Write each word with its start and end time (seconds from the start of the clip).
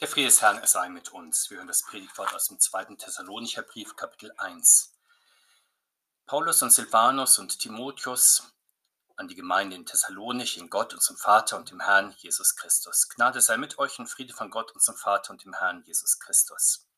Der 0.00 0.08
Friede 0.08 0.28
des 0.28 0.40
Herrn 0.40 0.66
sei 0.66 0.88
mit 0.88 1.12
uns. 1.12 1.50
Wir 1.50 1.58
hören 1.58 1.66
das 1.66 1.82
Predigtwort 1.82 2.34
aus 2.34 2.48
dem 2.48 2.58
zweiten 2.58 2.96
Thessalonicher 2.96 3.60
Brief, 3.60 3.96
Kapitel 3.96 4.32
1. 4.38 4.94
Paulus 6.24 6.62
und 6.62 6.72
Silvanus 6.72 7.38
und 7.38 7.58
Timotheus 7.58 8.50
an 9.16 9.28
die 9.28 9.34
Gemeinde 9.34 9.76
in 9.76 9.84
Thessalonich, 9.84 10.56
in 10.56 10.70
Gott, 10.70 10.94
unserem 10.94 11.18
Vater 11.18 11.58
und 11.58 11.70
dem 11.70 11.80
Herrn 11.80 12.14
Jesus 12.16 12.56
Christus. 12.56 13.10
Gnade 13.10 13.42
sei 13.42 13.58
mit 13.58 13.78
euch 13.78 13.98
und 13.98 14.06
Friede 14.06 14.32
von 14.32 14.50
Gott, 14.50 14.72
unserem 14.72 14.96
Vater 14.96 15.32
und 15.32 15.44
dem 15.44 15.52
Herrn 15.52 15.82
Jesus 15.84 16.18
Christus. 16.18 16.88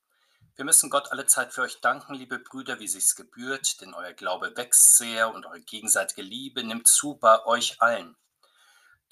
Wir 0.55 0.63
müssen 0.63 0.89
Gott 0.89 1.11
alle 1.11 1.25
Zeit 1.25 1.51
für 1.51 1.63
euch 1.63 1.81
danken, 1.81 2.13
liebe 2.13 2.39
Brüder, 2.39 2.79
wie 2.79 2.87
sich's 2.87 3.15
gebührt, 3.15 3.81
denn 3.81 3.93
euer 3.93 4.13
Glaube 4.13 4.55
wächst 4.55 4.95
sehr 4.95 5.33
und 5.33 5.45
eure 5.45 5.59
gegenseitige 5.59 6.21
Liebe 6.21 6.63
nimmt 6.63 6.87
zu 6.87 7.15
bei 7.15 7.43
euch 7.43 7.81
allen. 7.81 8.15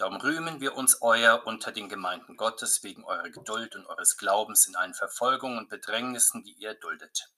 Darum 0.02 0.16
rühmen 0.16 0.62
wir 0.62 0.76
uns 0.78 1.00
euer 1.04 1.46
unter 1.46 1.72
den 1.72 1.88
Gemeinden 1.88 2.36
Gottes 2.36 2.82
wegen 2.82 3.04
eurer 3.04 3.30
Geduld 3.30 3.76
und 3.76 3.86
eures 3.86 4.18
Glaubens 4.18 4.66
in 4.66 4.76
allen 4.76 4.96
Verfolgungen 4.96 5.60
und 5.60 5.70
Bedrängnissen, 5.70 6.44
die 6.44 6.54
ihr 6.54 6.74
duldet. 6.74 7.30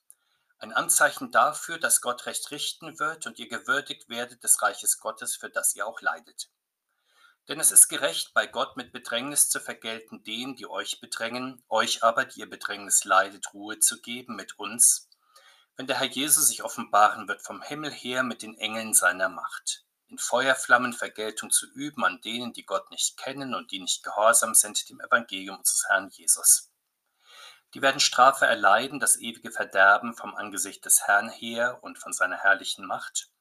Ein 0.59 0.71
Anzeichen 0.71 1.29
dafür, 1.29 1.77
dass 1.77 1.99
Gott 1.99 2.25
recht 2.25 2.51
richten 2.51 2.99
wird 2.99 3.27
und 3.27 3.37
ihr 3.37 3.49
gewürdigt 3.49 4.07
werdet 4.07 4.45
des 4.45 4.61
Reiches 4.61 5.01
Gottes, 5.01 5.35
für 5.35 5.49
das 5.49 5.75
ihr 5.75 5.85
auch 5.85 5.99
leidet. 5.99 6.51
Denn 7.49 7.59
es 7.59 7.73
ist 7.73 7.89
gerecht, 7.89 8.33
bei 8.33 8.47
Gott 8.47 8.77
mit 8.77 8.93
Bedrängnis 8.93 9.49
zu 9.49 9.59
vergelten 9.59 10.23
denen, 10.23 10.55
die 10.55 10.65
euch 10.65 11.01
bedrängen, 11.01 11.61
euch 11.67 12.01
aber, 12.01 12.23
die 12.23 12.39
ihr 12.39 12.49
Bedrängnis 12.49 13.03
leidet, 13.03 13.53
Ruhe 13.53 13.79
zu 13.79 13.99
geben 13.99 14.37
mit 14.37 14.57
uns, 14.57 15.09
wenn 15.75 15.87
der 15.87 15.99
Herr 15.99 16.07
Jesus 16.07 16.47
sich 16.47 16.63
offenbaren 16.63 17.27
wird 17.27 17.41
vom 17.41 17.61
Himmel 17.61 17.91
her 17.91 18.23
mit 18.23 18.41
den 18.41 18.57
Engeln 18.57 18.93
seiner 18.93 19.27
Macht 19.27 19.82
in 20.13 20.19
Feuerflammen 20.19 20.93
Vergeltung 20.93 21.49
zu 21.49 21.65
üben 21.73 22.05
an 22.05 22.21
denen, 22.21 22.53
die 22.53 22.67
Gott 22.67 22.91
nicht 22.91 23.17
kennen 23.17 23.55
und 23.55 23.71
die 23.71 23.79
nicht 23.79 24.03
gehorsam 24.03 24.53
sind 24.53 24.87
dem 24.89 25.01
Evangelium 25.01 25.57
unseres 25.57 25.89
Herrn 25.89 26.09
Jesus. 26.09 26.69
Die 27.73 27.81
werden 27.81 27.99
Strafe 27.99 28.45
erleiden, 28.45 28.99
das 28.99 29.17
ewige 29.17 29.49
Verderben 29.49 30.13
vom 30.13 30.35
Angesicht 30.35 30.85
des 30.85 31.07
Herrn 31.07 31.29
her 31.29 31.79
und 31.81 31.97
von 31.97 32.13
seiner 32.13 32.37
herrlichen 32.37 32.85
Macht, 32.85 33.31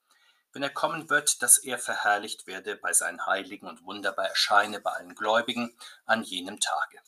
wenn 0.55 0.63
er 0.63 0.71
kommen 0.71 1.11
wird, 1.11 1.43
dass 1.43 1.59
er 1.59 1.79
verherrlicht 1.79 2.47
werde 2.47 2.77
bei 2.77 2.95
seinen 2.95 3.27
Heiligen 3.27 3.67
und 3.67 3.85
wunderbar 3.85 4.29
erscheine 4.29 4.81
bei 4.81 4.93
allen 4.93 5.15
Gläubigen 5.15 5.77
an 6.07 6.23
jenem 6.23 6.59
Tage. 6.59 7.03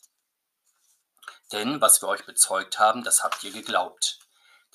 Denn 1.51 1.81
was 1.81 2.03
wir 2.03 2.09
euch 2.09 2.27
bezeugt 2.27 2.77
haben, 2.77 3.03
das 3.03 3.23
habt 3.23 3.43
ihr 3.43 3.51
geglaubt. 3.51 4.19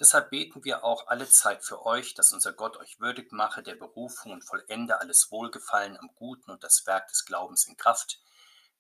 Deshalb 0.01 0.31
beten 0.31 0.65
wir 0.65 0.83
auch 0.83 1.09
alle 1.09 1.29
Zeit 1.29 1.63
für 1.63 1.85
euch, 1.85 2.15
dass 2.15 2.33
unser 2.33 2.55
Gott 2.55 2.79
euch 2.79 3.01
würdig 3.01 3.33
mache 3.33 3.63
der 3.63 3.75
Berufung 3.75 4.33
und 4.33 4.43
vollende 4.43 4.99
alles 4.99 5.31
Wohlgefallen 5.31 5.99
am 5.99 6.09
Guten 6.15 6.51
und 6.51 6.65
das 6.65 6.87
Werk 6.87 7.09
des 7.09 7.27
Glaubens 7.27 7.67
in 7.67 7.77
Kraft, 7.77 8.19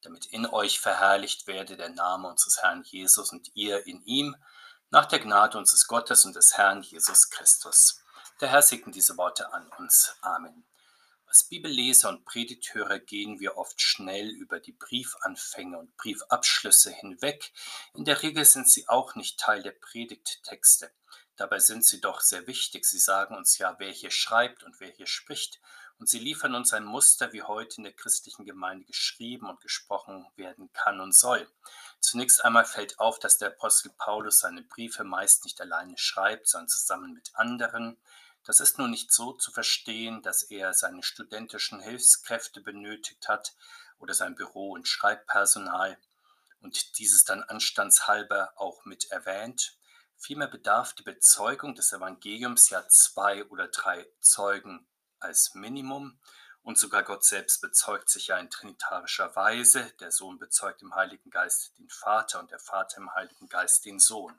damit 0.00 0.24
in 0.24 0.46
euch 0.46 0.80
verherrlicht 0.80 1.46
werde 1.46 1.76
der 1.76 1.90
Name 1.90 2.26
unseres 2.26 2.62
Herrn 2.62 2.84
Jesus 2.84 3.32
und 3.32 3.50
ihr 3.54 3.86
in 3.86 4.02
ihm, 4.04 4.34
nach 4.88 5.04
der 5.04 5.18
Gnade 5.18 5.58
unseres 5.58 5.86
Gottes 5.86 6.24
und 6.24 6.34
des 6.34 6.56
Herrn 6.56 6.80
Jesus 6.80 7.28
Christus. 7.28 8.00
Der 8.40 8.48
Herr 8.48 8.62
segne 8.62 8.90
diese 8.90 9.18
Worte 9.18 9.52
an 9.52 9.70
uns. 9.78 10.14
Amen. 10.22 10.64
Als 11.26 11.44
Bibelleser 11.44 12.08
und 12.08 12.24
Predigthörer 12.24 12.98
gehen 12.98 13.40
wir 13.40 13.58
oft 13.58 13.80
schnell 13.82 14.30
über 14.30 14.58
die 14.58 14.72
Briefanfänge 14.72 15.78
und 15.78 15.94
Briefabschlüsse 15.98 16.90
hinweg. 16.90 17.52
In 17.92 18.06
der 18.06 18.22
Regel 18.22 18.46
sind 18.46 18.70
sie 18.70 18.88
auch 18.88 19.14
nicht 19.16 19.38
Teil 19.38 19.62
der 19.62 19.72
Predigttexte. 19.72 20.90
Dabei 21.40 21.58
sind 21.58 21.86
sie 21.86 22.02
doch 22.02 22.20
sehr 22.20 22.46
wichtig. 22.46 22.84
Sie 22.84 22.98
sagen 22.98 23.34
uns 23.34 23.56
ja, 23.56 23.74
wer 23.78 23.90
hier 23.90 24.10
schreibt 24.10 24.62
und 24.62 24.78
wer 24.78 24.90
hier 24.90 25.06
spricht. 25.06 25.58
Und 25.98 26.06
sie 26.06 26.18
liefern 26.18 26.54
uns 26.54 26.74
ein 26.74 26.84
Muster, 26.84 27.32
wie 27.32 27.42
heute 27.42 27.78
in 27.78 27.84
der 27.84 27.94
christlichen 27.94 28.44
Gemeinde 28.44 28.84
geschrieben 28.84 29.48
und 29.48 29.62
gesprochen 29.62 30.26
werden 30.36 30.70
kann 30.74 31.00
und 31.00 31.14
soll. 31.14 31.50
Zunächst 31.98 32.44
einmal 32.44 32.66
fällt 32.66 33.00
auf, 33.00 33.18
dass 33.18 33.38
der 33.38 33.48
Apostel 33.48 33.90
Paulus 33.96 34.40
seine 34.40 34.60
Briefe 34.60 35.02
meist 35.02 35.44
nicht 35.44 35.58
alleine 35.62 35.96
schreibt, 35.96 36.46
sondern 36.46 36.68
zusammen 36.68 37.14
mit 37.14 37.30
anderen. 37.32 37.96
Das 38.44 38.60
ist 38.60 38.78
nun 38.78 38.90
nicht 38.90 39.10
so 39.10 39.32
zu 39.32 39.50
verstehen, 39.50 40.20
dass 40.20 40.42
er 40.42 40.74
seine 40.74 41.02
studentischen 41.02 41.80
Hilfskräfte 41.80 42.60
benötigt 42.60 43.28
hat 43.28 43.54
oder 43.98 44.12
sein 44.12 44.34
Büro 44.34 44.72
und 44.72 44.86
Schreibpersonal 44.86 45.96
und 46.60 46.98
dieses 46.98 47.24
dann 47.24 47.42
anstandshalber 47.42 48.52
auch 48.56 48.84
mit 48.84 49.10
erwähnt. 49.10 49.78
Vielmehr 50.22 50.48
bedarf 50.48 50.92
die 50.92 51.02
Bezeugung 51.02 51.74
des 51.74 51.94
Evangeliums 51.94 52.68
ja 52.68 52.86
zwei 52.88 53.42
oder 53.46 53.68
drei 53.68 54.06
Zeugen 54.20 54.86
als 55.18 55.54
Minimum 55.54 56.20
und 56.62 56.78
sogar 56.78 57.02
Gott 57.02 57.24
selbst 57.24 57.62
bezeugt 57.62 58.10
sich 58.10 58.26
ja 58.26 58.38
in 58.38 58.50
trinitarischer 58.50 59.34
Weise. 59.34 59.90
Der 59.98 60.12
Sohn 60.12 60.38
bezeugt 60.38 60.82
im 60.82 60.94
Heiligen 60.94 61.30
Geist 61.30 61.78
den 61.78 61.88
Vater 61.88 62.38
und 62.38 62.50
der 62.50 62.58
Vater 62.58 62.98
im 62.98 63.14
Heiligen 63.14 63.48
Geist 63.48 63.86
den 63.86 63.98
Sohn. 63.98 64.38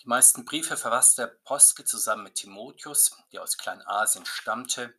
Die 0.00 0.08
meisten 0.08 0.46
Briefe 0.46 0.78
verfasste 0.78 1.26
der 1.26 1.32
Apostel 1.32 1.84
zusammen 1.84 2.24
mit 2.24 2.36
Timotheus, 2.36 3.14
der 3.32 3.42
aus 3.42 3.58
Kleinasien 3.58 4.24
stammte 4.24 4.94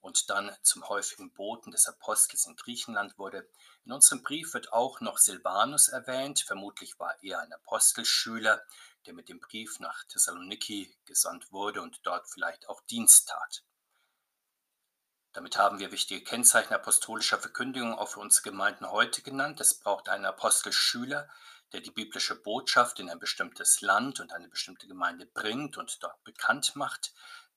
und 0.00 0.30
dann 0.30 0.54
zum 0.62 0.88
häufigen 0.88 1.32
Boten 1.32 1.70
des 1.70 1.86
Apostels 1.86 2.46
in 2.46 2.56
Griechenland 2.56 3.18
wurde. 3.18 3.48
In 3.84 3.92
unserem 3.92 4.22
Brief 4.22 4.54
wird 4.54 4.72
auch 4.72 5.00
noch 5.00 5.18
Silvanus 5.18 5.88
erwähnt. 5.88 6.40
Vermutlich 6.40 6.98
war 6.98 7.14
er 7.22 7.40
ein 7.40 7.52
Apostelschüler, 7.52 8.62
der 9.06 9.14
mit 9.14 9.28
dem 9.28 9.40
Brief 9.40 9.78
nach 9.80 10.04
Thessaloniki 10.04 10.94
gesandt 11.04 11.50
wurde 11.52 11.82
und 11.82 12.00
dort 12.04 12.28
vielleicht 12.28 12.68
auch 12.68 12.80
Dienst 12.82 13.28
tat. 13.28 13.62
Damit 15.32 15.56
haben 15.56 15.78
wir 15.78 15.92
wichtige 15.92 16.24
Kennzeichen 16.24 16.74
apostolischer 16.74 17.38
Verkündigung 17.38 17.94
auch 17.94 18.08
für 18.08 18.20
unsere 18.20 18.50
Gemeinden 18.50 18.90
heute 18.90 19.22
genannt. 19.22 19.60
Es 19.60 19.78
braucht 19.78 20.08
einen 20.08 20.24
Apostelschüler, 20.24 21.28
der 21.72 21.80
die 21.80 21.92
biblische 21.92 22.34
Botschaft 22.34 22.98
in 22.98 23.08
ein 23.08 23.20
bestimmtes 23.20 23.80
Land 23.80 24.18
und 24.18 24.32
eine 24.32 24.48
bestimmte 24.48 24.88
Gemeinde 24.88 25.26
bringt 25.26 25.76
und 25.76 26.02
dort 26.02 26.22
bekannt 26.24 26.74
macht. 26.74 27.12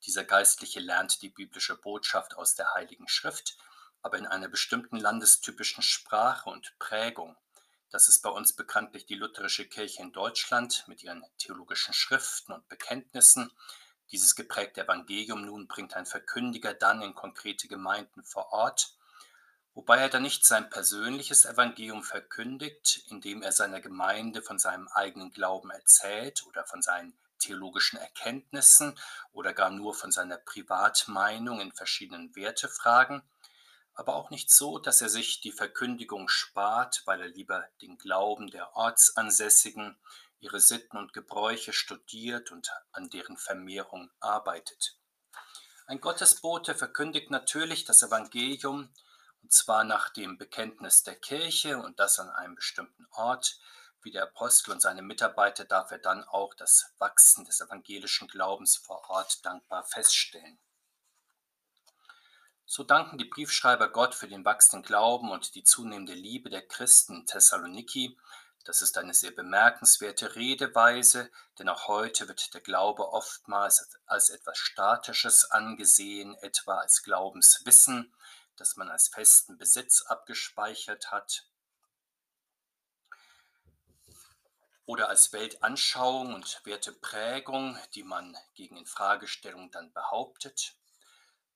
Dieser 0.06 0.24
Geistliche 0.24 0.80
lernt 0.80 1.22
die 1.22 1.28
biblische 1.28 1.76
Botschaft 1.76 2.36
aus 2.36 2.54
der 2.54 2.74
Heiligen 2.74 3.08
Schrift, 3.08 3.56
aber 4.02 4.18
in 4.18 4.26
einer 4.26 4.48
bestimmten 4.48 4.96
landestypischen 4.96 5.82
Sprache 5.82 6.50
und 6.50 6.78
Prägung. 6.78 7.36
Das 7.90 8.08
ist 8.08 8.20
bei 8.22 8.30
uns 8.30 8.52
bekanntlich 8.52 9.06
die 9.06 9.14
lutherische 9.14 9.66
Kirche 9.66 10.02
in 10.02 10.12
Deutschland 10.12 10.84
mit 10.88 11.02
ihren 11.02 11.24
theologischen 11.38 11.94
Schriften 11.94 12.52
und 12.52 12.68
Bekenntnissen. 12.68 13.50
Dieses 14.10 14.34
geprägte 14.34 14.82
Evangelium 14.82 15.44
nun 15.44 15.68
bringt 15.68 15.94
ein 15.94 16.06
Verkündiger 16.06 16.74
dann 16.74 17.02
in 17.02 17.14
konkrete 17.14 17.68
Gemeinden 17.68 18.24
vor 18.24 18.52
Ort 18.52 18.94
wobei 19.74 19.98
er 19.98 20.08
dann 20.08 20.22
nicht 20.22 20.46
sein 20.46 20.70
persönliches 20.70 21.44
Evangelium 21.44 22.02
verkündigt, 22.02 23.04
indem 23.08 23.42
er 23.42 23.52
seiner 23.52 23.80
Gemeinde 23.80 24.40
von 24.40 24.58
seinem 24.58 24.88
eigenen 24.88 25.32
Glauben 25.32 25.70
erzählt 25.70 26.44
oder 26.46 26.64
von 26.64 26.80
seinen 26.80 27.12
theologischen 27.44 27.98
Erkenntnissen 27.98 28.98
oder 29.32 29.52
gar 29.52 29.70
nur 29.70 29.94
von 29.94 30.10
seiner 30.10 30.38
Privatmeinung 30.38 31.60
in 31.60 31.72
verschiedenen 31.72 32.34
Wertefragen, 32.34 33.22
aber 33.94 34.16
auch 34.16 34.30
nicht 34.30 34.50
so, 34.50 34.78
dass 34.78 35.00
er 35.00 35.08
sich 35.08 35.40
die 35.40 35.52
Verkündigung 35.52 36.28
spart, 36.28 37.02
weil 37.04 37.20
er 37.20 37.28
lieber 37.28 37.64
den 37.80 37.96
Glauben 37.98 38.48
der 38.48 38.74
Ortsansässigen, 38.74 39.96
ihre 40.40 40.60
Sitten 40.60 40.98
und 40.98 41.12
Gebräuche 41.12 41.72
studiert 41.72 42.50
und 42.50 42.70
an 42.92 43.08
deren 43.08 43.36
Vermehrung 43.36 44.10
arbeitet. 44.20 44.98
Ein 45.86 46.00
Gottesbote 46.00 46.74
verkündigt 46.74 47.30
natürlich 47.30 47.84
das 47.84 48.02
Evangelium, 48.02 48.90
und 49.42 49.52
zwar 49.52 49.84
nach 49.84 50.10
dem 50.10 50.38
Bekenntnis 50.38 51.02
der 51.02 51.16
Kirche 51.16 51.78
und 51.78 52.00
das 52.00 52.18
an 52.18 52.30
einem 52.30 52.54
bestimmten 52.54 53.06
Ort. 53.10 53.58
Wie 54.04 54.10
der 54.10 54.24
Apostel 54.24 54.72
und 54.72 54.82
seine 54.82 55.00
Mitarbeiter 55.00 55.64
darf 55.64 55.90
er 55.90 55.98
dann 55.98 56.24
auch 56.24 56.52
das 56.52 56.92
Wachsen 56.98 57.46
des 57.46 57.62
evangelischen 57.62 58.28
Glaubens 58.28 58.76
vor 58.76 59.08
Ort 59.08 59.42
dankbar 59.46 59.82
feststellen. 59.82 60.58
So 62.66 62.84
danken 62.84 63.16
die 63.16 63.24
Briefschreiber 63.24 63.88
Gott 63.88 64.14
für 64.14 64.28
den 64.28 64.44
wachsenden 64.44 64.86
Glauben 64.86 65.30
und 65.30 65.54
die 65.54 65.64
zunehmende 65.64 66.12
Liebe 66.12 66.50
der 66.50 66.66
Christen 66.68 67.20
in 67.20 67.26
Thessaloniki. 67.26 68.18
Das 68.64 68.82
ist 68.82 68.98
eine 68.98 69.14
sehr 69.14 69.30
bemerkenswerte 69.30 70.36
Redeweise, 70.36 71.30
denn 71.58 71.70
auch 71.70 71.88
heute 71.88 72.28
wird 72.28 72.52
der 72.52 72.60
Glaube 72.60 73.08
oftmals 73.08 73.88
als 74.04 74.28
etwas 74.28 74.58
Statisches 74.58 75.50
angesehen, 75.50 76.34
etwa 76.42 76.76
als 76.76 77.02
Glaubenswissen, 77.02 78.14
das 78.56 78.76
man 78.76 78.90
als 78.90 79.08
festen 79.08 79.56
Besitz 79.56 80.02
abgespeichert 80.02 81.10
hat 81.10 81.46
oder 84.86 85.08
als 85.08 85.32
Weltanschauung 85.32 86.34
und 86.34 86.60
Werteprägung, 86.64 87.78
die 87.94 88.02
man 88.02 88.36
gegen 88.54 88.76
Infragestellung 88.76 89.70
dann 89.70 89.92
behauptet. 89.92 90.74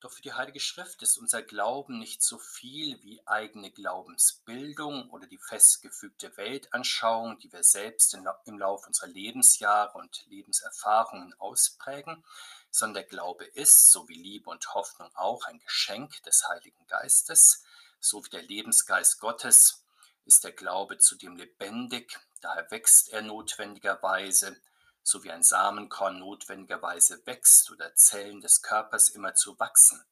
Doch 0.01 0.13
für 0.13 0.23
die 0.23 0.33
Heilige 0.33 0.61
Schrift 0.61 1.03
ist 1.03 1.19
unser 1.19 1.43
Glauben 1.43 1.99
nicht 1.99 2.23
so 2.23 2.39
viel 2.39 3.03
wie 3.03 3.21
eigene 3.27 3.73
Glaubensbildung 3.73 5.11
oder 5.11 5.27
die 5.27 5.39
festgefügte 5.39 6.37
Weltanschauung, 6.37 7.39
die 7.41 7.53
wir 7.53 7.65
selbst 7.65 8.15
im 8.15 8.59
Laufe 8.59 8.87
unserer 8.87 9.09
Lebensjahre 9.09 9.99
und 9.99 10.25
Lebenserfahrungen 10.29 11.35
ausprägen, 11.41 12.25
sondern 12.71 13.03
der 13.03 13.11
Glaube 13.11 13.45
ist, 13.45 13.91
so 13.91 14.09
wie 14.09 14.15
Liebe 14.15 14.51
und 14.51 14.73
Hoffnung 14.73 15.11
auch, 15.17 15.45
ein 15.47 15.59
Geschenk 15.59 16.23
des 16.23 16.49
Heiligen 16.49 16.87
Geistes, 16.87 17.65
so 17.99 18.25
wie 18.25 18.31
der 18.31 18.43
Lebensgeist 18.43 19.19
Gottes 19.19 19.85
ist 20.25 20.45
der 20.45 20.53
Glaube 20.53 20.99
zudem 20.99 21.37
lebendig, 21.37 22.21
daher 22.40 22.70
wächst 22.70 23.11
er 23.11 23.23
notwendigerweise, 23.23 24.61
so 25.02 25.25
wie 25.25 25.31
ein 25.31 25.43
Samenkorn 25.43 26.19
notwendigerweise 26.19 27.25
wächst 27.26 27.70
oder 27.70 27.94
Zellen 27.94 28.40
des 28.40 28.62
Körpers 28.62 29.08
immer 29.08 29.35
zu 29.35 29.58
wachsen. 29.58 30.05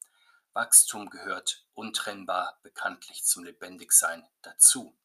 Wachstum 0.52 1.11
gehört 1.11 1.67
untrennbar 1.75 2.58
bekanntlich 2.62 3.25
zum 3.25 3.44
Lebendigsein 3.44 4.26
dazu. 4.40 4.96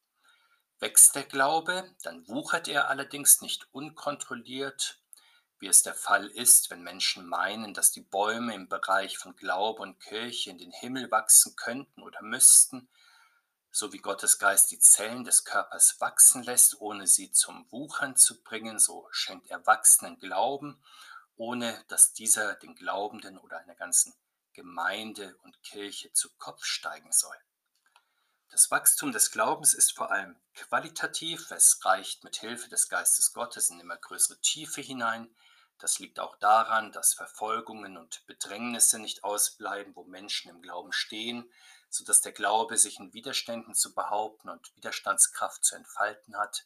Wächst 0.78 1.14
der 1.14 1.24
Glaube, 1.24 1.94
dann 2.02 2.26
wuchert 2.26 2.68
er 2.68 2.88
allerdings 2.88 3.42
nicht 3.42 3.68
unkontrolliert, 3.72 4.98
wie 5.58 5.68
es 5.68 5.82
der 5.84 5.94
Fall 5.94 6.26
ist, 6.26 6.70
wenn 6.70 6.82
Menschen 6.82 7.28
meinen, 7.28 7.72
dass 7.72 7.92
die 7.92 8.00
Bäume 8.00 8.54
im 8.54 8.68
Bereich 8.68 9.16
von 9.16 9.36
Glaube 9.36 9.82
und 9.82 10.00
Kirche 10.00 10.50
in 10.50 10.58
den 10.58 10.72
Himmel 10.72 11.10
wachsen 11.10 11.54
könnten 11.54 12.02
oder 12.02 12.20
müssten, 12.22 12.88
so 13.72 13.92
wie 13.92 13.98
Gottes 13.98 14.38
Geist 14.38 14.70
die 14.70 14.78
Zellen 14.78 15.24
des 15.24 15.44
Körpers 15.44 15.98
wachsen 15.98 16.42
lässt, 16.42 16.80
ohne 16.80 17.06
sie 17.06 17.32
zum 17.32 17.66
Wuchern 17.72 18.16
zu 18.16 18.42
bringen, 18.42 18.78
so 18.78 19.08
schenkt 19.10 19.48
er 19.48 19.66
wachsenden 19.66 20.18
Glauben, 20.20 20.80
ohne 21.36 21.82
dass 21.88 22.12
dieser 22.12 22.54
den 22.54 22.74
Glaubenden 22.74 23.38
oder 23.38 23.58
einer 23.58 23.74
ganzen 23.74 24.12
Gemeinde 24.52 25.34
und 25.38 25.62
Kirche 25.62 26.12
zu 26.12 26.28
Kopf 26.36 26.64
steigen 26.64 27.10
soll. 27.12 27.36
Das 28.50 28.70
Wachstum 28.70 29.12
des 29.12 29.30
Glaubens 29.30 29.72
ist 29.72 29.96
vor 29.96 30.10
allem 30.10 30.36
qualitativ, 30.54 31.50
es 31.50 31.82
reicht 31.86 32.22
mit 32.24 32.36
Hilfe 32.36 32.68
des 32.68 32.90
Geistes 32.90 33.32
Gottes 33.32 33.70
in 33.70 33.80
immer 33.80 33.96
größere 33.96 34.38
Tiefe 34.40 34.82
hinein. 34.82 35.34
Das 35.78 35.98
liegt 35.98 36.20
auch 36.20 36.36
daran, 36.36 36.92
dass 36.92 37.14
Verfolgungen 37.14 37.96
und 37.96 38.26
Bedrängnisse 38.26 38.98
nicht 38.98 39.24
ausbleiben, 39.24 39.96
wo 39.96 40.04
Menschen 40.04 40.50
im 40.50 40.60
Glauben 40.60 40.92
stehen, 40.92 41.50
sodass 41.92 42.22
der 42.22 42.32
Glaube 42.32 42.78
sich 42.78 42.98
in 42.98 43.12
Widerständen 43.12 43.74
zu 43.74 43.94
behaupten 43.94 44.48
und 44.48 44.74
Widerstandskraft 44.76 45.62
zu 45.62 45.76
entfalten 45.76 46.36
hat. 46.38 46.64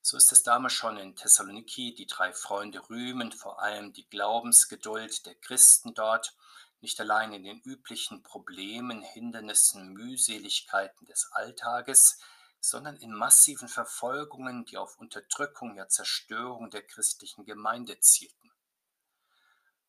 So 0.00 0.16
ist 0.16 0.32
es 0.32 0.42
damals 0.42 0.72
schon 0.72 0.96
in 0.96 1.16
Thessaloniki, 1.16 1.94
die 1.94 2.06
drei 2.06 2.32
Freunde 2.32 2.80
rühmen 2.88 3.30
vor 3.30 3.60
allem 3.60 3.92
die 3.92 4.08
Glaubensgeduld 4.08 5.26
der 5.26 5.34
Christen 5.34 5.92
dort 5.92 6.34
nicht 6.80 6.98
allein 6.98 7.34
in 7.34 7.44
den 7.44 7.60
üblichen 7.60 8.22
Problemen, 8.22 9.02
Hindernissen, 9.02 9.92
Mühseligkeiten 9.92 11.06
des 11.06 11.28
Alltages, 11.32 12.18
sondern 12.60 12.96
in 12.96 13.12
massiven 13.12 13.68
Verfolgungen, 13.68 14.64
die 14.64 14.78
auf 14.78 14.98
Unterdrückung, 14.98 15.76
ja 15.76 15.88
Zerstörung 15.88 16.70
der 16.70 16.82
christlichen 16.82 17.44
Gemeinde 17.44 18.00
zielten. 18.00 18.50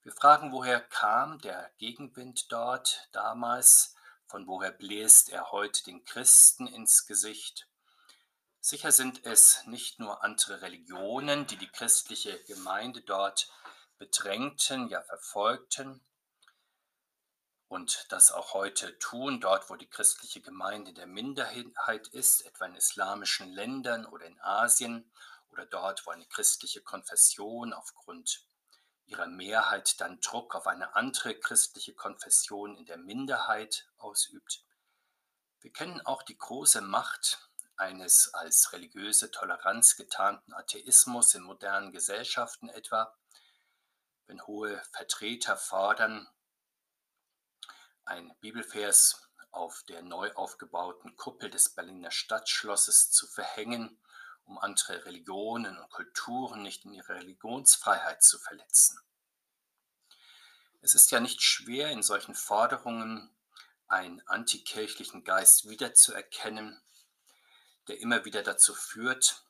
Wir 0.03 0.11
fragen, 0.11 0.51
woher 0.51 0.81
kam 0.81 1.39
der 1.39 1.71
Gegenwind 1.77 2.51
dort 2.51 3.07
damals, 3.13 3.94
von 4.27 4.47
woher 4.47 4.71
bläst 4.71 5.29
er 5.29 5.51
heute 5.51 5.83
den 5.83 6.03
Christen 6.05 6.67
ins 6.67 7.05
Gesicht? 7.05 7.67
Sicher 8.59 8.91
sind 8.91 9.25
es 9.25 9.65
nicht 9.67 9.99
nur 9.99 10.23
andere 10.23 10.61
Religionen, 10.61 11.45
die 11.47 11.57
die 11.57 11.69
christliche 11.69 12.43
Gemeinde 12.45 13.01
dort 13.01 13.51
bedrängten, 13.97 14.89
ja 14.89 15.01
verfolgten, 15.03 16.01
und 17.67 18.05
das 18.09 18.31
auch 18.31 18.53
heute 18.53 18.97
tun, 18.99 19.41
dort 19.41 19.69
wo 19.69 19.75
die 19.75 19.89
christliche 19.89 20.41
Gemeinde 20.41 20.93
der 20.93 21.07
Minderheit 21.07 22.07
ist, 22.09 22.45
etwa 22.45 22.65
in 22.65 22.75
islamischen 22.75 23.51
Ländern 23.51 24.05
oder 24.05 24.25
in 24.25 24.39
Asien 24.39 25.11
oder 25.51 25.65
dort, 25.65 26.05
wo 26.05 26.11
eine 26.11 26.25
christliche 26.25 26.81
Konfession 26.81 27.73
aufgrund 27.73 28.45
ihrer 29.07 29.27
Mehrheit 29.27 29.99
dann 30.01 30.19
Druck 30.19 30.55
auf 30.55 30.67
eine 30.67 30.95
andere 30.95 31.35
christliche 31.39 31.93
Konfession 31.93 32.75
in 32.75 32.85
der 32.85 32.97
Minderheit 32.97 33.87
ausübt. 33.97 34.63
Wir 35.61 35.71
kennen 35.71 36.01
auch 36.01 36.23
die 36.23 36.37
große 36.37 36.81
Macht 36.81 37.49
eines 37.77 38.33
als 38.33 38.71
religiöse 38.73 39.31
Toleranz 39.31 39.95
getarnten 39.95 40.53
Atheismus 40.53 41.33
in 41.35 41.43
modernen 41.43 41.91
Gesellschaften 41.91 42.69
etwa, 42.69 43.15
wenn 44.27 44.45
hohe 44.47 44.81
Vertreter 44.91 45.57
fordern, 45.57 46.27
ein 48.05 48.35
Bibelvers 48.39 49.29
auf 49.51 49.83
der 49.83 50.01
neu 50.03 50.31
aufgebauten 50.33 51.15
Kuppel 51.15 51.49
des 51.49 51.69
Berliner 51.69 52.11
Stadtschlosses 52.11 53.11
zu 53.11 53.27
verhängen, 53.27 53.99
um 54.45 54.57
andere 54.57 55.05
Religionen 55.05 55.77
und 55.77 55.89
Kulturen 55.89 56.61
nicht 56.61 56.85
in 56.85 56.93
ihrer 56.93 57.15
Religionsfreiheit 57.15 58.23
zu 58.23 58.39
verletzen. 58.39 58.99
Es 60.81 60.93
ist 60.93 61.11
ja 61.11 61.19
nicht 61.19 61.41
schwer, 61.41 61.89
in 61.89 62.03
solchen 62.03 62.35
Forderungen 62.35 63.35
einen 63.87 64.21
antikirchlichen 64.27 65.23
Geist 65.23 65.67
wiederzuerkennen, 65.67 66.79
der 67.87 67.99
immer 67.99 68.25
wieder 68.25 68.43
dazu 68.43 68.73
führt, 68.73 69.43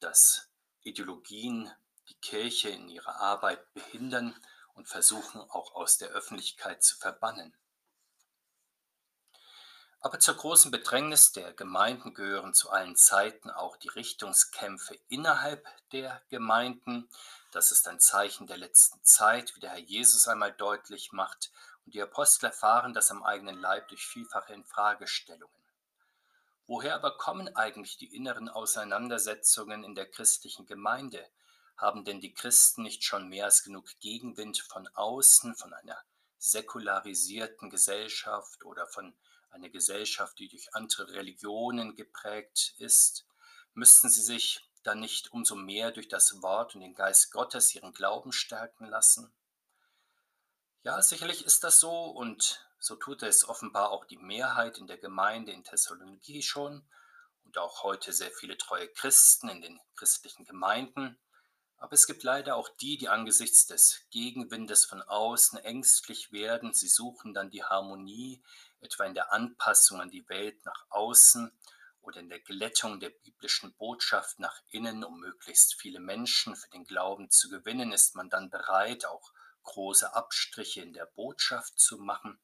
dass 0.00 0.48
Ideologien 0.82 1.70
die 2.08 2.14
Kirche 2.16 2.68
in 2.70 2.88
ihrer 2.88 3.16
Arbeit 3.16 3.72
behindern 3.72 4.34
und 4.74 4.88
versuchen 4.88 5.40
auch 5.40 5.74
aus 5.74 5.96
der 5.98 6.08
Öffentlichkeit 6.10 6.82
zu 6.82 6.96
verbannen. 6.96 7.56
Aber 10.04 10.20
zur 10.20 10.34
großen 10.34 10.70
Bedrängnis 10.70 11.32
der 11.32 11.54
Gemeinden 11.54 12.12
gehören 12.12 12.52
zu 12.52 12.68
allen 12.68 12.94
Zeiten 12.94 13.48
auch 13.48 13.78
die 13.78 13.88
Richtungskämpfe 13.88 14.98
innerhalb 15.08 15.66
der 15.92 16.20
Gemeinden. 16.28 17.08
Das 17.52 17.72
ist 17.72 17.88
ein 17.88 18.00
Zeichen 18.00 18.46
der 18.46 18.58
letzten 18.58 19.02
Zeit, 19.02 19.56
wie 19.56 19.60
der 19.60 19.70
Herr 19.70 19.78
Jesus 19.78 20.28
einmal 20.28 20.52
deutlich 20.52 21.12
macht. 21.12 21.50
Und 21.86 21.94
die 21.94 22.02
Apostel 22.02 22.44
erfahren 22.44 22.92
das 22.92 23.10
am 23.10 23.22
eigenen 23.22 23.58
Leib 23.58 23.88
durch 23.88 24.06
vielfache 24.06 24.52
Infragestellungen. 24.52 25.56
Woher 26.66 26.96
aber 26.96 27.16
kommen 27.16 27.56
eigentlich 27.56 27.96
die 27.96 28.14
inneren 28.14 28.50
Auseinandersetzungen 28.50 29.84
in 29.84 29.94
der 29.94 30.10
christlichen 30.10 30.66
Gemeinde? 30.66 31.26
Haben 31.78 32.04
denn 32.04 32.20
die 32.20 32.34
Christen 32.34 32.82
nicht 32.82 33.04
schon 33.04 33.30
mehr 33.30 33.46
als 33.46 33.64
genug 33.64 33.88
Gegenwind 34.00 34.58
von 34.58 34.86
außen, 34.86 35.54
von 35.54 35.72
einer 35.72 35.96
säkularisierten 36.36 37.70
Gesellschaft 37.70 38.66
oder 38.66 38.86
von 38.86 39.16
eine 39.54 39.70
Gesellschaft, 39.70 40.38
die 40.38 40.48
durch 40.48 40.74
andere 40.74 41.12
Religionen 41.12 41.94
geprägt 41.94 42.74
ist, 42.78 43.26
müssten 43.72 44.10
sie 44.10 44.22
sich 44.22 44.60
dann 44.82 45.00
nicht 45.00 45.32
umso 45.32 45.54
mehr 45.54 45.92
durch 45.92 46.08
das 46.08 46.42
Wort 46.42 46.74
und 46.74 46.82
den 46.82 46.94
Geist 46.94 47.30
Gottes 47.32 47.74
ihren 47.74 47.92
Glauben 47.92 48.32
stärken 48.32 48.86
lassen? 48.86 49.32
Ja, 50.82 51.00
sicherlich 51.00 51.46
ist 51.46 51.64
das 51.64 51.80
so 51.80 52.04
und 52.04 52.68
so 52.78 52.96
tut 52.96 53.22
es 53.22 53.48
offenbar 53.48 53.90
auch 53.90 54.04
die 54.04 54.18
Mehrheit 54.18 54.76
in 54.78 54.86
der 54.86 54.98
Gemeinde 54.98 55.52
in 55.52 55.64
Thessaloniki 55.64 56.42
schon 56.42 56.86
und 57.44 57.56
auch 57.56 57.82
heute 57.84 58.12
sehr 58.12 58.30
viele 58.30 58.58
treue 58.58 58.88
Christen 58.88 59.48
in 59.48 59.62
den 59.62 59.80
christlichen 59.96 60.44
Gemeinden. 60.44 61.18
Aber 61.84 61.92
es 61.92 62.06
gibt 62.06 62.22
leider 62.22 62.56
auch 62.56 62.70
die, 62.80 62.96
die 62.96 63.10
angesichts 63.10 63.66
des 63.66 64.06
Gegenwindes 64.08 64.86
von 64.86 65.02
außen 65.02 65.58
ängstlich 65.58 66.32
werden. 66.32 66.72
Sie 66.72 66.88
suchen 66.88 67.34
dann 67.34 67.50
die 67.50 67.62
Harmonie, 67.62 68.42
etwa 68.80 69.04
in 69.04 69.12
der 69.12 69.34
Anpassung 69.34 70.00
an 70.00 70.10
die 70.10 70.26
Welt 70.30 70.64
nach 70.64 70.86
außen 70.88 71.52
oder 72.00 72.20
in 72.20 72.30
der 72.30 72.40
Glättung 72.40 73.00
der 73.00 73.10
biblischen 73.10 73.74
Botschaft 73.74 74.38
nach 74.38 74.62
innen, 74.70 75.04
um 75.04 75.20
möglichst 75.20 75.74
viele 75.74 76.00
Menschen 76.00 76.56
für 76.56 76.70
den 76.70 76.86
Glauben 76.86 77.28
zu 77.28 77.50
gewinnen, 77.50 77.92
ist 77.92 78.14
man 78.14 78.30
dann 78.30 78.48
bereit, 78.48 79.04
auch 79.04 79.34
große 79.64 80.14
Abstriche 80.14 80.80
in 80.80 80.94
der 80.94 81.04
Botschaft 81.04 81.78
zu 81.78 81.98
machen. 81.98 82.40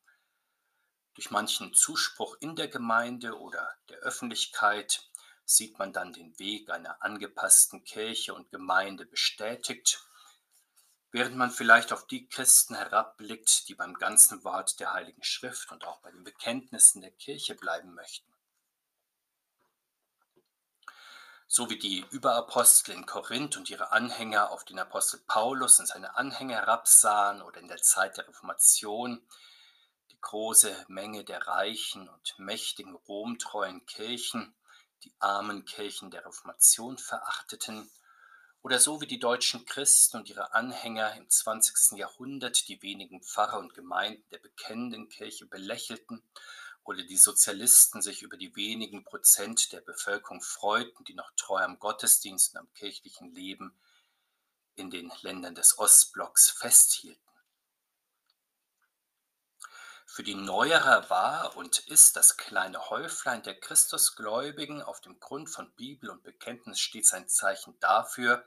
Durch 1.14 1.30
manchen 1.30 1.72
Zuspruch 1.72 2.36
in 2.40 2.56
der 2.56 2.68
Gemeinde 2.68 3.38
oder 3.38 3.74
der 3.88 4.00
Öffentlichkeit 4.00 5.09
sieht 5.50 5.78
man 5.78 5.92
dann 5.92 6.12
den 6.12 6.38
Weg 6.38 6.70
einer 6.70 7.02
angepassten 7.02 7.82
Kirche 7.82 8.34
und 8.34 8.50
Gemeinde 8.50 9.04
bestätigt, 9.04 10.00
während 11.10 11.36
man 11.36 11.50
vielleicht 11.50 11.92
auf 11.92 12.06
die 12.06 12.28
Christen 12.28 12.76
herabblickt, 12.76 13.68
die 13.68 13.74
beim 13.74 13.94
ganzen 13.94 14.44
Wort 14.44 14.78
der 14.78 14.92
Heiligen 14.92 15.24
Schrift 15.24 15.72
und 15.72 15.84
auch 15.84 15.98
bei 16.02 16.12
den 16.12 16.22
Bekenntnissen 16.22 17.02
der 17.02 17.10
Kirche 17.10 17.56
bleiben 17.56 17.94
möchten. 17.94 18.32
So 21.48 21.68
wie 21.68 21.80
die 21.80 22.06
Überapostel 22.12 22.94
in 22.94 23.06
Korinth 23.06 23.56
und 23.56 23.68
ihre 23.70 23.90
Anhänger 23.90 24.52
auf 24.52 24.64
den 24.64 24.78
Apostel 24.78 25.18
Paulus 25.26 25.80
und 25.80 25.86
seine 25.86 26.14
Anhänger 26.14 26.58
herabsahen 26.58 27.42
oder 27.42 27.58
in 27.58 27.66
der 27.66 27.82
Zeit 27.82 28.16
der 28.16 28.28
Reformation 28.28 29.20
die 30.12 30.20
große 30.20 30.84
Menge 30.86 31.24
der 31.24 31.48
reichen 31.48 32.08
und 32.08 32.38
mächtigen 32.38 32.94
romtreuen 32.94 33.84
Kirchen 33.86 34.54
die 35.04 35.14
armen 35.18 35.64
Kirchen 35.64 36.10
der 36.10 36.24
Reformation 36.24 36.98
verachteten, 36.98 37.90
oder 38.62 38.78
so 38.78 39.00
wie 39.00 39.06
die 39.06 39.18
deutschen 39.18 39.64
Christen 39.64 40.18
und 40.18 40.28
ihre 40.28 40.52
Anhänger 40.52 41.14
im 41.16 41.28
20. 41.28 41.98
Jahrhundert 41.98 42.68
die 42.68 42.82
wenigen 42.82 43.22
Pfarrer 43.22 43.58
und 43.58 43.72
Gemeinden 43.72 44.28
der 44.30 44.38
bekennenden 44.38 45.08
Kirche 45.08 45.46
belächelten, 45.46 46.22
oder 46.84 47.02
die 47.02 47.16
Sozialisten 47.16 48.02
sich 48.02 48.22
über 48.22 48.36
die 48.36 48.56
wenigen 48.56 49.04
Prozent 49.04 49.72
der 49.72 49.80
Bevölkerung 49.80 50.40
freuten, 50.40 51.04
die 51.04 51.14
noch 51.14 51.30
treu 51.36 51.62
am 51.62 51.78
Gottesdienst 51.78 52.54
und 52.54 52.60
am 52.60 52.72
kirchlichen 52.74 53.32
Leben 53.34 53.78
in 54.76 54.90
den 54.90 55.12
Ländern 55.22 55.54
des 55.54 55.78
Ostblocks 55.78 56.50
festhielten. 56.50 57.29
Für 60.12 60.24
die 60.24 60.34
Neuerer 60.34 61.08
war 61.08 61.56
und 61.56 61.78
ist 61.86 62.16
das 62.16 62.36
kleine 62.36 62.90
Häuflein 62.90 63.44
der 63.44 63.54
Christusgläubigen 63.54 64.82
auf 64.82 65.00
dem 65.00 65.20
Grund 65.20 65.48
von 65.48 65.72
Bibel 65.76 66.10
und 66.10 66.24
Bekenntnis 66.24 66.80
stets 66.80 67.12
ein 67.12 67.28
Zeichen 67.28 67.78
dafür, 67.78 68.44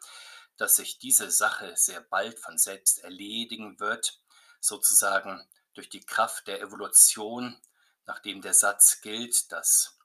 dass 0.57 0.75
sich 0.75 0.99
diese 0.99 1.31
Sache 1.31 1.77
sehr 1.77 2.01
bald 2.01 2.37
von 2.37 2.57
selbst 2.57 2.99
erledigen 2.99 3.79
wird, 3.79 4.19
sozusagen 4.59 5.47
durch 5.73 5.87
die 5.87 6.05
Kraft 6.05 6.47
der 6.47 6.59
Evolution, 6.59 7.57
nachdem 8.05 8.41
der 8.41 8.53
Satz 8.53 8.99
gilt, 8.99 9.49
dass 9.53 9.97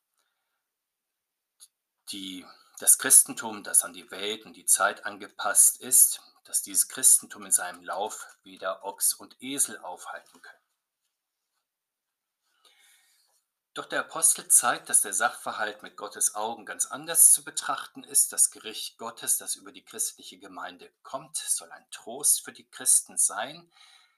die, 2.13 2.47
das 2.79 2.99
Christentum, 2.99 3.65
das 3.65 3.83
an 3.83 3.93
die 3.93 4.09
Welt 4.13 4.47
und 4.47 4.53
die 4.53 4.67
Zeit 4.67 5.05
angepasst 5.05 5.81
ist, 5.81 6.21
dass 6.45 6.63
dieses 6.63 6.87
Christentum 6.87 7.47
in 7.47 7.53
seinem 7.53 7.83
Lauf 7.83 8.29
weder 8.45 8.85
Ochs 8.85 9.13
und 9.13 9.43
Esel 9.43 9.77
aufhalten 9.79 10.41
können. 10.41 10.68
Doch 13.79 13.87
der 13.87 14.01
Apostel 14.01 14.49
zeigt, 14.49 14.89
dass 14.89 15.03
der 15.03 15.13
Sachverhalt 15.13 15.85
mit 15.85 15.97
Gottes 15.97 16.35
Augen 16.35 16.67
ganz 16.67 16.87
anders 16.87 17.31
zu 17.31 17.45
betrachten 17.45 18.03
ist. 18.03 18.33
Das 18.33 18.51
Gericht 18.51 18.99
Gottes, 18.99 19.39
das 19.39 19.55
über 19.55 19.71
die 19.71 19.85
christliche 19.85 20.37
Gemeinde 20.37 20.91
kommt, 21.05 21.37
soll 21.37 21.71
ein 21.71 21.89
Trost 21.93 22.45
für 22.45 22.51
die 22.51 22.69
Christen 22.69 23.17
sein. 23.17 23.71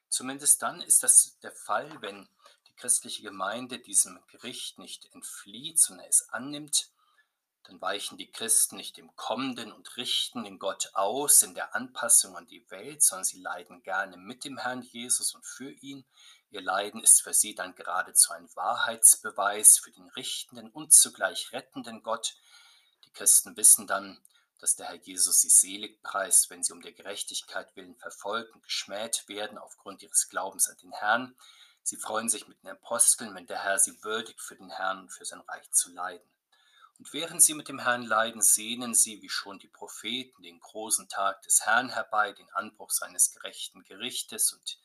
Zumindest 0.08 0.62
dann 0.62 0.80
ist 0.80 1.02
das 1.02 1.38
der 1.40 1.52
Fall, 1.52 2.00
wenn 2.00 2.26
die 2.68 2.74
christliche 2.74 3.20
Gemeinde 3.20 3.78
diesem 3.78 4.18
Gericht 4.28 4.78
nicht 4.78 5.12
entflieht, 5.12 5.78
sondern 5.78 6.06
es 6.06 6.30
annimmt. 6.30 6.88
Dann 7.64 7.82
weichen 7.82 8.16
die 8.16 8.32
Christen 8.32 8.78
nicht 8.78 8.96
dem 8.96 9.14
kommenden 9.14 9.72
und 9.72 9.94
richtenden 9.98 10.58
Gott 10.58 10.88
aus 10.94 11.42
in 11.42 11.54
der 11.54 11.74
Anpassung 11.74 12.34
an 12.34 12.46
die 12.46 12.64
Welt, 12.70 13.02
sondern 13.02 13.24
sie 13.24 13.42
leiden 13.42 13.82
gerne 13.82 14.16
mit 14.16 14.46
dem 14.46 14.56
Herrn 14.56 14.80
Jesus 14.80 15.34
und 15.34 15.44
für 15.44 15.70
ihn. 15.70 16.06
Ihr 16.50 16.62
Leiden 16.62 17.00
ist 17.00 17.22
für 17.22 17.32
sie 17.32 17.54
dann 17.54 17.76
geradezu 17.76 18.32
ein 18.32 18.48
Wahrheitsbeweis 18.56 19.78
für 19.78 19.92
den 19.92 20.08
richtenden 20.10 20.68
und 20.70 20.92
zugleich 20.92 21.52
rettenden 21.52 22.02
Gott. 22.02 22.34
Die 23.04 23.12
Christen 23.12 23.56
wissen 23.56 23.86
dann, 23.86 24.20
dass 24.58 24.74
der 24.74 24.88
Herr 24.88 24.96
Jesus 24.96 25.42
sie 25.42 25.48
selig 25.48 26.02
preist, 26.02 26.50
wenn 26.50 26.64
sie 26.64 26.72
um 26.72 26.82
der 26.82 26.92
Gerechtigkeit 26.92 27.74
willen 27.76 27.96
verfolgt 27.96 28.52
und 28.52 28.64
geschmäht 28.64 29.28
werden 29.28 29.58
aufgrund 29.58 30.02
ihres 30.02 30.28
Glaubens 30.28 30.68
an 30.68 30.76
den 30.78 30.92
Herrn. 30.92 31.36
Sie 31.84 31.96
freuen 31.96 32.28
sich 32.28 32.48
mit 32.48 32.60
den 32.62 32.70
Aposteln, 32.70 33.34
wenn 33.34 33.46
der 33.46 33.62
Herr 33.62 33.78
sie 33.78 34.02
würdigt, 34.02 34.40
für 34.40 34.56
den 34.56 34.70
Herrn 34.70 35.02
und 35.02 35.10
für 35.10 35.24
sein 35.24 35.40
Reich 35.42 35.70
zu 35.70 35.90
leiden. 35.92 36.28
Und 36.98 37.12
während 37.12 37.42
sie 37.42 37.54
mit 37.54 37.68
dem 37.68 37.78
Herrn 37.78 38.02
leiden, 38.02 38.42
sehnen 38.42 38.94
sie, 38.94 39.22
wie 39.22 39.30
schon 39.30 39.60
die 39.60 39.68
Propheten, 39.68 40.42
den 40.42 40.58
großen 40.58 41.08
Tag 41.08 41.42
des 41.42 41.64
Herrn 41.64 41.90
herbei, 41.90 42.32
den 42.32 42.50
Anbruch 42.50 42.90
seines 42.90 43.30
gerechten 43.30 43.84
Gerichtes 43.84 44.52
und 44.52 44.78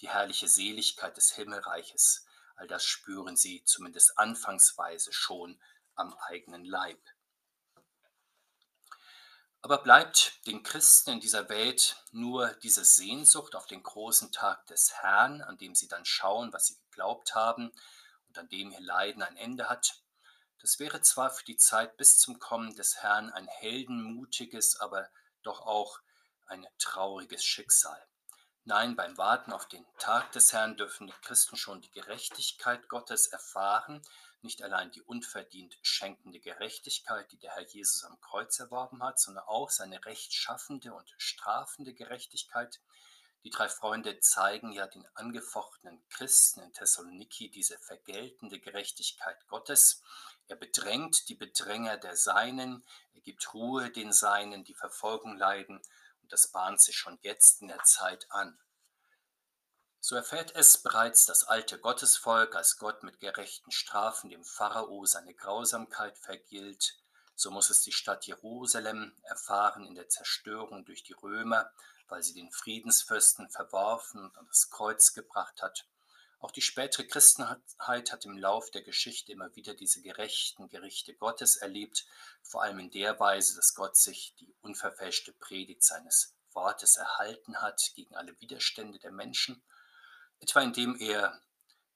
die 0.00 0.08
herrliche 0.08 0.48
Seligkeit 0.48 1.16
des 1.16 1.32
Himmelreiches, 1.32 2.26
all 2.56 2.66
das 2.66 2.84
spüren 2.84 3.36
sie 3.36 3.62
zumindest 3.64 4.18
anfangsweise 4.18 5.12
schon 5.12 5.60
am 5.94 6.14
eigenen 6.14 6.64
Leib. 6.64 7.00
Aber 9.62 9.78
bleibt 9.78 10.46
den 10.46 10.62
Christen 10.62 11.10
in 11.10 11.20
dieser 11.20 11.48
Welt 11.48 11.96
nur 12.12 12.54
diese 12.62 12.84
Sehnsucht 12.84 13.56
auf 13.56 13.66
den 13.66 13.82
großen 13.82 14.30
Tag 14.30 14.64
des 14.66 14.94
Herrn, 14.94 15.42
an 15.42 15.58
dem 15.58 15.74
sie 15.74 15.88
dann 15.88 16.04
schauen, 16.04 16.52
was 16.52 16.66
sie 16.66 16.78
geglaubt 16.90 17.34
haben 17.34 17.72
und 18.28 18.38
an 18.38 18.48
dem 18.48 18.70
ihr 18.70 18.80
Leiden 18.80 19.22
ein 19.22 19.36
Ende 19.36 19.68
hat? 19.68 20.02
Das 20.60 20.78
wäre 20.78 21.00
zwar 21.00 21.30
für 21.30 21.44
die 21.44 21.56
Zeit 21.56 21.96
bis 21.96 22.18
zum 22.18 22.38
Kommen 22.38 22.76
des 22.76 22.98
Herrn 22.98 23.30
ein 23.30 23.48
heldenmutiges, 23.48 24.76
aber 24.76 25.08
doch 25.42 25.60
auch 25.62 26.00
ein 26.46 26.66
trauriges 26.78 27.44
Schicksal. 27.44 28.00
Nein, 28.68 28.96
beim 28.96 29.16
Warten 29.16 29.52
auf 29.52 29.68
den 29.68 29.86
Tag 29.96 30.32
des 30.32 30.52
Herrn 30.52 30.76
dürfen 30.76 31.06
die 31.06 31.12
Christen 31.22 31.56
schon 31.56 31.82
die 31.82 31.90
Gerechtigkeit 31.92 32.88
Gottes 32.88 33.28
erfahren, 33.28 34.02
nicht 34.42 34.60
allein 34.60 34.90
die 34.90 35.02
unverdient 35.02 35.78
schenkende 35.82 36.40
Gerechtigkeit, 36.40 37.30
die 37.30 37.38
der 37.38 37.52
Herr 37.52 37.62
Jesus 37.62 38.02
am 38.02 38.20
Kreuz 38.20 38.58
erworben 38.58 39.04
hat, 39.04 39.20
sondern 39.20 39.44
auch 39.44 39.70
seine 39.70 40.04
rechtschaffende 40.04 40.92
und 40.92 41.14
strafende 41.16 41.94
Gerechtigkeit. 41.94 42.80
Die 43.44 43.50
drei 43.50 43.68
Freunde 43.68 44.18
zeigen 44.18 44.72
ja 44.72 44.88
den 44.88 45.06
angefochtenen 45.14 46.02
Christen 46.08 46.58
in 46.62 46.72
Thessaloniki 46.72 47.48
diese 47.52 47.78
vergeltende 47.78 48.58
Gerechtigkeit 48.58 49.46
Gottes. 49.46 50.02
Er 50.48 50.56
bedrängt 50.56 51.28
die 51.28 51.36
Bedränger 51.36 51.98
der 51.98 52.16
Seinen, 52.16 52.84
er 53.14 53.20
gibt 53.20 53.54
Ruhe 53.54 53.92
den 53.92 54.12
Seinen, 54.12 54.64
die 54.64 54.74
Verfolgung 54.74 55.36
leiden 55.36 55.80
und 56.26 56.32
das 56.32 56.48
bahnt 56.48 56.80
sich 56.80 56.96
schon 56.96 57.20
jetzt 57.22 57.62
in 57.62 57.68
der 57.68 57.84
Zeit 57.84 58.26
an. 58.30 58.58
So 60.00 60.16
erfährt 60.16 60.56
es 60.56 60.82
bereits 60.82 61.24
das 61.24 61.44
alte 61.44 61.78
Gottesvolk, 61.78 62.56
als 62.56 62.78
Gott 62.78 63.04
mit 63.04 63.20
gerechten 63.20 63.70
Strafen 63.70 64.28
dem 64.28 64.44
Pharao 64.44 65.04
seine 65.04 65.34
Grausamkeit 65.34 66.18
vergilt, 66.18 66.96
so 67.36 67.52
muss 67.52 67.70
es 67.70 67.82
die 67.82 67.92
Stadt 67.92 68.26
Jerusalem 68.26 69.14
erfahren 69.22 69.86
in 69.86 69.94
der 69.94 70.08
Zerstörung 70.08 70.84
durch 70.84 71.04
die 71.04 71.12
Römer, 71.12 71.70
weil 72.08 72.24
sie 72.24 72.34
den 72.34 72.50
Friedensfürsten 72.50 73.48
verworfen 73.48 74.24
und 74.24 74.36
an 74.36 74.48
das 74.48 74.68
Kreuz 74.68 75.12
gebracht 75.12 75.62
hat. 75.62 75.86
Auch 76.38 76.50
die 76.50 76.62
spätere 76.62 77.04
Christenheit 77.04 78.12
hat 78.12 78.24
im 78.24 78.36
Lauf 78.36 78.70
der 78.70 78.82
Geschichte 78.82 79.32
immer 79.32 79.54
wieder 79.56 79.74
diese 79.74 80.02
gerechten 80.02 80.68
Gerichte 80.68 81.14
Gottes 81.14 81.56
erlebt, 81.56 82.06
vor 82.42 82.62
allem 82.62 82.78
in 82.78 82.90
der 82.90 83.18
Weise, 83.18 83.56
dass 83.56 83.74
Gott 83.74 83.96
sich 83.96 84.34
die 84.38 84.54
unverfälschte 84.60 85.32
Predigt 85.32 85.82
seines 85.82 86.34
Wortes 86.52 86.96
erhalten 86.96 87.60
hat 87.62 87.92
gegen 87.94 88.14
alle 88.16 88.38
Widerstände 88.40 88.98
der 88.98 89.12
Menschen, 89.12 89.62
etwa 90.40 90.60
indem 90.60 90.96
er 91.00 91.40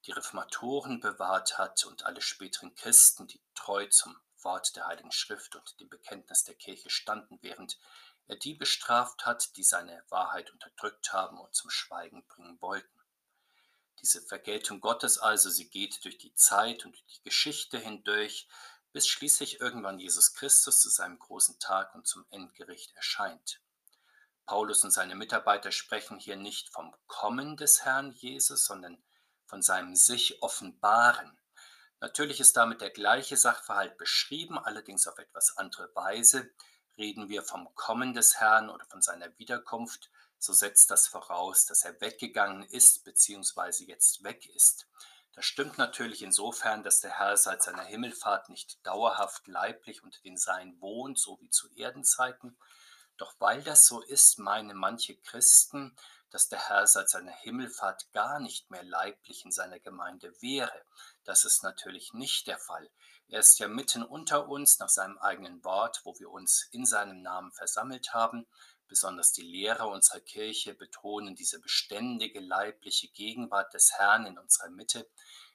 die 0.06 0.12
Reformatoren 0.12 1.00
bewahrt 1.00 1.58
hat 1.58 1.84
und 1.84 2.06
alle 2.06 2.22
späteren 2.22 2.74
Christen, 2.74 3.26
die 3.26 3.40
treu 3.54 3.86
zum 3.86 4.16
Wort 4.42 4.74
der 4.74 4.86
Heiligen 4.86 5.12
Schrift 5.12 5.54
und 5.56 5.78
dem 5.80 5.90
Bekenntnis 5.90 6.44
der 6.44 6.54
Kirche 6.54 6.88
standen, 6.88 7.38
während 7.42 7.78
er 8.26 8.36
die 8.36 8.54
bestraft 8.54 9.26
hat, 9.26 9.56
die 9.56 9.64
seine 9.64 10.02
Wahrheit 10.08 10.50
unterdrückt 10.52 11.12
haben 11.12 11.38
und 11.38 11.54
zum 11.54 11.68
Schweigen 11.68 12.24
bringen 12.26 12.60
wollten. 12.62 12.99
Diese 14.00 14.22
Vergeltung 14.22 14.80
Gottes 14.80 15.18
also, 15.18 15.50
sie 15.50 15.68
geht 15.68 16.04
durch 16.04 16.18
die 16.18 16.34
Zeit 16.34 16.86
und 16.86 16.96
die 16.96 17.22
Geschichte 17.22 17.78
hindurch, 17.78 18.48
bis 18.92 19.06
schließlich 19.06 19.60
irgendwann 19.60 19.98
Jesus 19.98 20.34
Christus 20.34 20.80
zu 20.80 20.88
seinem 20.88 21.18
großen 21.18 21.58
Tag 21.58 21.94
und 21.94 22.06
zum 22.06 22.24
Endgericht 22.30 22.94
erscheint. 22.96 23.60
Paulus 24.46 24.82
und 24.82 24.90
seine 24.90 25.14
Mitarbeiter 25.14 25.70
sprechen 25.70 26.18
hier 26.18 26.36
nicht 26.36 26.70
vom 26.70 26.94
Kommen 27.06 27.56
des 27.56 27.84
Herrn 27.84 28.10
Jesus, 28.12 28.64
sondern 28.64 29.00
von 29.46 29.62
seinem 29.62 29.94
sich 29.94 30.42
offenbaren. 30.42 31.38
Natürlich 32.00 32.40
ist 32.40 32.56
damit 32.56 32.80
der 32.80 32.90
gleiche 32.90 33.36
Sachverhalt 33.36 33.98
beschrieben, 33.98 34.58
allerdings 34.58 35.06
auf 35.06 35.18
etwas 35.18 35.56
andere 35.56 35.94
Weise. 35.94 36.50
Reden 36.96 37.28
wir 37.28 37.42
vom 37.42 37.72
Kommen 37.74 38.14
des 38.14 38.40
Herrn 38.40 38.70
oder 38.70 38.86
von 38.86 39.02
seiner 39.02 39.38
Wiederkunft, 39.38 40.10
so 40.40 40.52
setzt 40.54 40.90
das 40.90 41.06
voraus, 41.06 41.66
dass 41.66 41.84
er 41.84 42.00
weggegangen 42.00 42.62
ist 42.64 43.04
bzw. 43.04 43.84
jetzt 43.84 44.24
weg 44.24 44.46
ist. 44.56 44.88
Das 45.34 45.44
stimmt 45.44 45.78
natürlich 45.78 46.22
insofern, 46.22 46.82
dass 46.82 47.00
der 47.00 47.18
Herr 47.18 47.36
seit 47.36 47.62
seiner 47.62 47.84
Himmelfahrt 47.84 48.48
nicht 48.48 48.84
dauerhaft 48.84 49.46
leiblich 49.46 50.02
unter 50.02 50.20
den 50.22 50.36
Seinen 50.36 50.80
wohnt, 50.80 51.18
so 51.18 51.38
wie 51.40 51.50
zu 51.50 51.68
Erdenzeiten. 51.76 52.58
Doch 53.16 53.34
weil 53.38 53.62
das 53.62 53.86
so 53.86 54.00
ist, 54.00 54.38
meinen 54.38 54.76
manche 54.76 55.14
Christen, 55.14 55.94
dass 56.30 56.48
der 56.48 56.68
Herr 56.68 56.86
seit 56.86 57.10
seiner 57.10 57.32
Himmelfahrt 57.32 58.10
gar 58.12 58.40
nicht 58.40 58.70
mehr 58.70 58.82
leiblich 58.82 59.44
in 59.44 59.52
seiner 59.52 59.78
Gemeinde 59.78 60.32
wäre. 60.40 60.84
Das 61.24 61.44
ist 61.44 61.62
natürlich 61.62 62.14
nicht 62.14 62.46
der 62.46 62.58
Fall. 62.58 62.90
Er 63.28 63.40
ist 63.40 63.58
ja 63.58 63.68
mitten 63.68 64.02
unter 64.02 64.48
uns 64.48 64.78
nach 64.78 64.88
seinem 64.88 65.18
eigenen 65.18 65.62
Wort, 65.64 66.00
wo 66.04 66.18
wir 66.18 66.30
uns 66.30 66.66
in 66.72 66.86
seinem 66.86 67.22
Namen 67.22 67.52
versammelt 67.52 68.14
haben. 68.14 68.46
Besonders 68.90 69.30
die 69.30 69.42
Lehrer 69.42 69.86
unserer 69.86 70.18
Kirche 70.18 70.74
betonen 70.74 71.36
diese 71.36 71.60
beständige 71.60 72.40
leibliche 72.40 73.06
Gegenwart 73.06 73.72
des 73.72 73.92
Herrn 73.92 74.26
in 74.26 74.36
unserer 74.36 74.68
Mitte. 74.68 75.08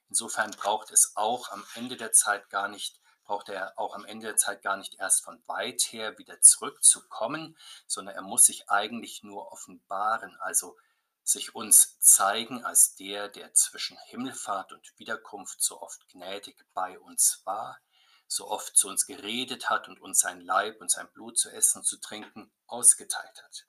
Insofern 0.08 0.52
braucht 0.52 0.90
es 0.92 1.18
auch 1.18 1.52
am 1.52 1.66
Ende 1.74 1.98
der 1.98 2.14
Zeit 2.14 2.50
gar 2.50 2.70
nicht, 2.70 3.02
braucht 3.26 3.50
er 3.50 3.78
auch 3.78 3.94
am 3.94 4.06
Ende 4.06 4.28
der 4.28 4.38
Zeit 4.38 4.62
gar 4.62 4.78
nicht 4.78 4.96
erst 5.00 5.26
von 5.26 5.44
weit 5.48 5.82
her 5.92 6.18
wieder 6.18 6.40
zurückzukommen, 6.40 7.58
sondern 7.88 8.16
er 8.16 8.22
muss 8.22 8.46
sich 8.46 8.70
eigentlich 8.70 9.22
nur 9.22 9.52
offenbaren, 9.52 10.38
also 10.40 10.78
sich 11.22 11.54
uns 11.54 12.00
zeigen 12.00 12.64
als 12.64 12.96
der, 12.96 13.28
der 13.28 13.54
zwischen 13.54 13.98
Himmelfahrt 14.06 14.72
und 14.72 14.98
Wiederkunft 14.98 15.62
so 15.62 15.82
oft 15.82 16.08
gnädig 16.08 16.56
bei 16.74 16.98
uns 17.00 17.42
war, 17.44 17.82
so 18.28 18.50
oft 18.50 18.76
zu 18.76 18.88
uns 18.88 19.06
geredet 19.06 19.70
hat 19.70 19.88
und 19.88 20.02
uns 20.02 20.20
sein 20.20 20.42
Leib 20.42 20.82
und 20.82 20.92
sein 20.92 21.12
Blut 21.14 21.38
zu 21.38 21.50
essen 21.50 21.80
und 21.80 21.84
zu 21.86 22.00
trinken 22.00 22.52
ausgeteilt 22.68 23.44
hat. 23.44 23.68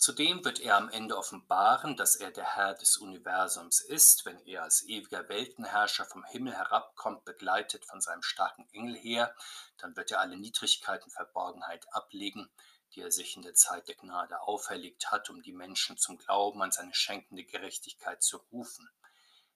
Zudem 0.00 0.42
wird 0.46 0.60
er 0.60 0.78
am 0.78 0.88
Ende 0.88 1.14
offenbaren, 1.18 1.94
dass 1.94 2.16
er 2.16 2.30
der 2.30 2.56
Herr 2.56 2.72
des 2.72 2.96
Universums 2.96 3.82
ist, 3.82 4.24
wenn 4.24 4.38
er 4.46 4.62
als 4.62 4.82
ewiger 4.88 5.28
Weltenherrscher 5.28 6.06
vom 6.06 6.24
Himmel 6.24 6.54
herabkommt, 6.54 7.26
begleitet 7.26 7.84
von 7.84 8.00
seinem 8.00 8.22
starken 8.22 8.66
Engel 8.72 8.96
her, 8.96 9.34
dann 9.76 9.94
wird 9.96 10.10
er 10.10 10.20
alle 10.20 10.38
Niedrigkeit 10.38 11.04
und 11.04 11.10
Verborgenheit 11.10 11.86
ablegen, 11.92 12.50
die 12.94 13.02
er 13.02 13.12
sich 13.12 13.36
in 13.36 13.42
der 13.42 13.52
Zeit 13.52 13.88
der 13.88 13.94
Gnade 13.94 14.40
auferlegt 14.40 15.10
hat, 15.10 15.28
um 15.28 15.42
die 15.42 15.52
Menschen 15.52 15.98
zum 15.98 16.16
Glauben 16.16 16.62
an 16.62 16.72
seine 16.72 16.94
schenkende 16.94 17.44
Gerechtigkeit 17.44 18.22
zu 18.22 18.38
rufen. 18.38 18.88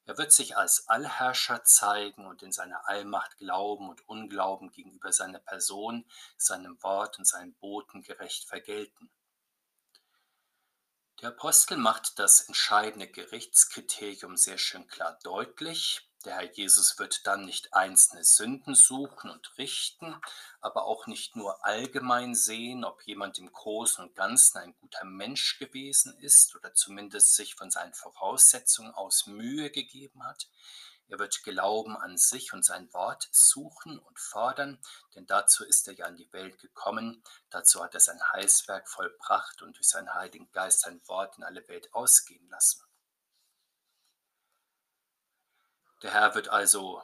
Er 0.07 0.19
wird 0.19 0.33
sich 0.33 0.57
als 0.57 0.87
Allherrscher 0.89 1.65
zeigen 1.65 2.27
und 2.27 2.43
in 2.43 2.53
seiner 2.53 2.87
Allmacht 2.89 3.39
Glauben 3.39 3.89
und 3.89 4.07
Unglauben 4.07 4.71
gegenüber 4.71 5.13
seiner 5.13 5.39
Person, 5.39 6.05
seinem 6.37 6.83
Wort 6.83 7.19
und 7.19 7.25
seinen 7.25 7.55
Boten 7.55 8.03
gerecht 8.03 8.47
vergelten. 8.47 9.11
Der 11.23 11.31
Apostel 11.31 11.79
macht 11.79 12.19
das 12.19 12.43
entscheidende 12.49 13.09
Gerichtskriterium 13.09 14.37
sehr 14.37 14.59
schön 14.59 14.87
klar 14.89 15.19
deutlich. 15.23 16.07
Der 16.25 16.37
Herr 16.37 16.51
Jesus 16.51 16.99
wird 16.99 17.27
dann 17.27 17.45
nicht 17.45 17.75
einzelne 17.75 18.25
Sünden 18.25 18.75
suchen 18.75 19.29
und 19.29 19.59
richten, 19.59 20.19
aber 20.63 20.87
auch 20.87 21.07
nicht 21.07 21.37
nur 21.37 21.67
allgemein 21.67 22.35
sehen, 22.35 22.85
ob 22.85 23.03
jemand 23.03 23.39
im 23.39 23.53
Großen 23.53 24.03
und 24.03 24.17
Ganzen 24.17 24.57
ein 24.57 24.75
guter 24.81 25.05
Mensch 25.05 25.59
gewesen 25.59 26.19
ist 26.21 26.57
oder 26.57 26.73
zumindest 26.73 27.35
sich 27.35 27.55
von 27.57 27.71
seinen 27.71 27.93
Voraussetzungen 27.93 28.95
aus 28.95 29.27
Mühe 29.27 29.71
gegeben 29.71 30.25
hat. 30.25 30.49
Er 31.09 31.19
wird 31.19 31.43
Glauben 31.43 31.95
an 31.95 32.17
sich 32.17 32.55
und 32.55 32.65
sein 32.65 32.91
Wort 32.95 33.29
suchen 33.31 33.99
und 33.99 34.19
fordern, 34.19 34.79
denn 35.15 35.27
dazu 35.27 35.63
ist 35.63 35.87
er 35.89 35.95
ja 35.95 36.07
in 36.07 36.17
die 36.17 36.33
Welt 36.33 36.59
gekommen, 36.59 37.23
dazu 37.51 37.85
hat 37.85 37.93
er 37.93 38.01
sein 38.01 38.33
Heilswerk 38.33 38.89
vollbracht 38.89 39.61
und 39.61 39.77
durch 39.77 39.89
seinen 39.89 40.15
Heiligen 40.15 40.51
Geist 40.53 40.81
sein 40.81 41.07
Wort 41.07 41.37
in 41.37 41.45
alle 41.45 41.69
Welt 41.69 41.93
ausgehen 41.93 42.49
lassen. 42.49 42.84
Der 46.05 46.13
Herr 46.13 46.35
wird 46.35 46.49
also 46.49 47.03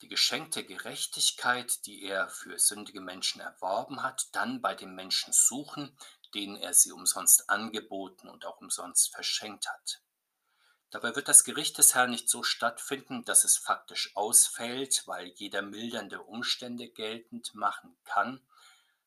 die 0.00 0.06
geschenkte 0.06 0.62
Gerechtigkeit, 0.62 1.84
die 1.86 2.04
er 2.04 2.28
für 2.28 2.56
sündige 2.56 3.00
Menschen 3.00 3.40
erworben 3.40 4.04
hat, 4.04 4.28
dann 4.30 4.62
bei 4.62 4.76
den 4.76 4.94
Menschen 4.94 5.32
suchen, 5.32 5.98
denen 6.34 6.54
er 6.54 6.72
sie 6.72 6.92
umsonst 6.92 7.50
angeboten 7.50 8.28
und 8.28 8.46
auch 8.46 8.58
umsonst 8.58 9.12
verschenkt 9.12 9.68
hat. 9.68 10.00
Dabei 10.90 11.16
wird 11.16 11.26
das 11.26 11.42
Gericht 11.42 11.78
des 11.78 11.96
Herrn 11.96 12.12
nicht 12.12 12.28
so 12.28 12.44
stattfinden, 12.44 13.24
dass 13.24 13.42
es 13.42 13.58
faktisch 13.58 14.14
ausfällt, 14.14 15.02
weil 15.06 15.26
jeder 15.34 15.62
mildernde 15.62 16.22
Umstände 16.22 16.88
geltend 16.88 17.56
machen 17.56 17.98
kann. 18.04 18.40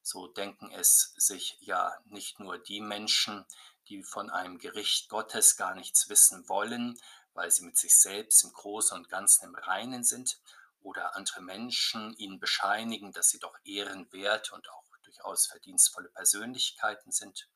So 0.01 0.27
denken 0.27 0.71
es 0.71 1.13
sich 1.15 1.55
ja 1.61 1.97
nicht 2.03 2.41
nur 2.41 2.57
die 2.57 2.81
Menschen, 2.81 3.45
die 3.87 4.03
von 4.03 4.29
einem 4.29 4.57
Gericht 4.57 5.07
Gottes 5.07 5.55
gar 5.55 5.73
nichts 5.73 6.09
wissen 6.09 6.49
wollen, 6.49 6.99
weil 7.33 7.51
sie 7.51 7.63
mit 7.63 7.77
sich 7.77 7.97
selbst 7.97 8.43
im 8.43 8.51
Großen 8.53 8.97
und 8.97 9.09
Ganzen 9.09 9.45
im 9.45 9.55
Reinen 9.55 10.03
sind 10.03 10.39
oder 10.81 11.15
andere 11.15 11.41
Menschen 11.41 12.15
ihnen 12.17 12.39
bescheinigen, 12.39 13.11
dass 13.11 13.29
sie 13.29 13.39
doch 13.39 13.57
ehrenwert 13.63 14.51
und 14.51 14.69
auch 14.69 14.81
durchaus 15.03 15.47
verdienstvolle 15.47 16.09
Persönlichkeiten 16.09 17.11
sind. 17.11 17.49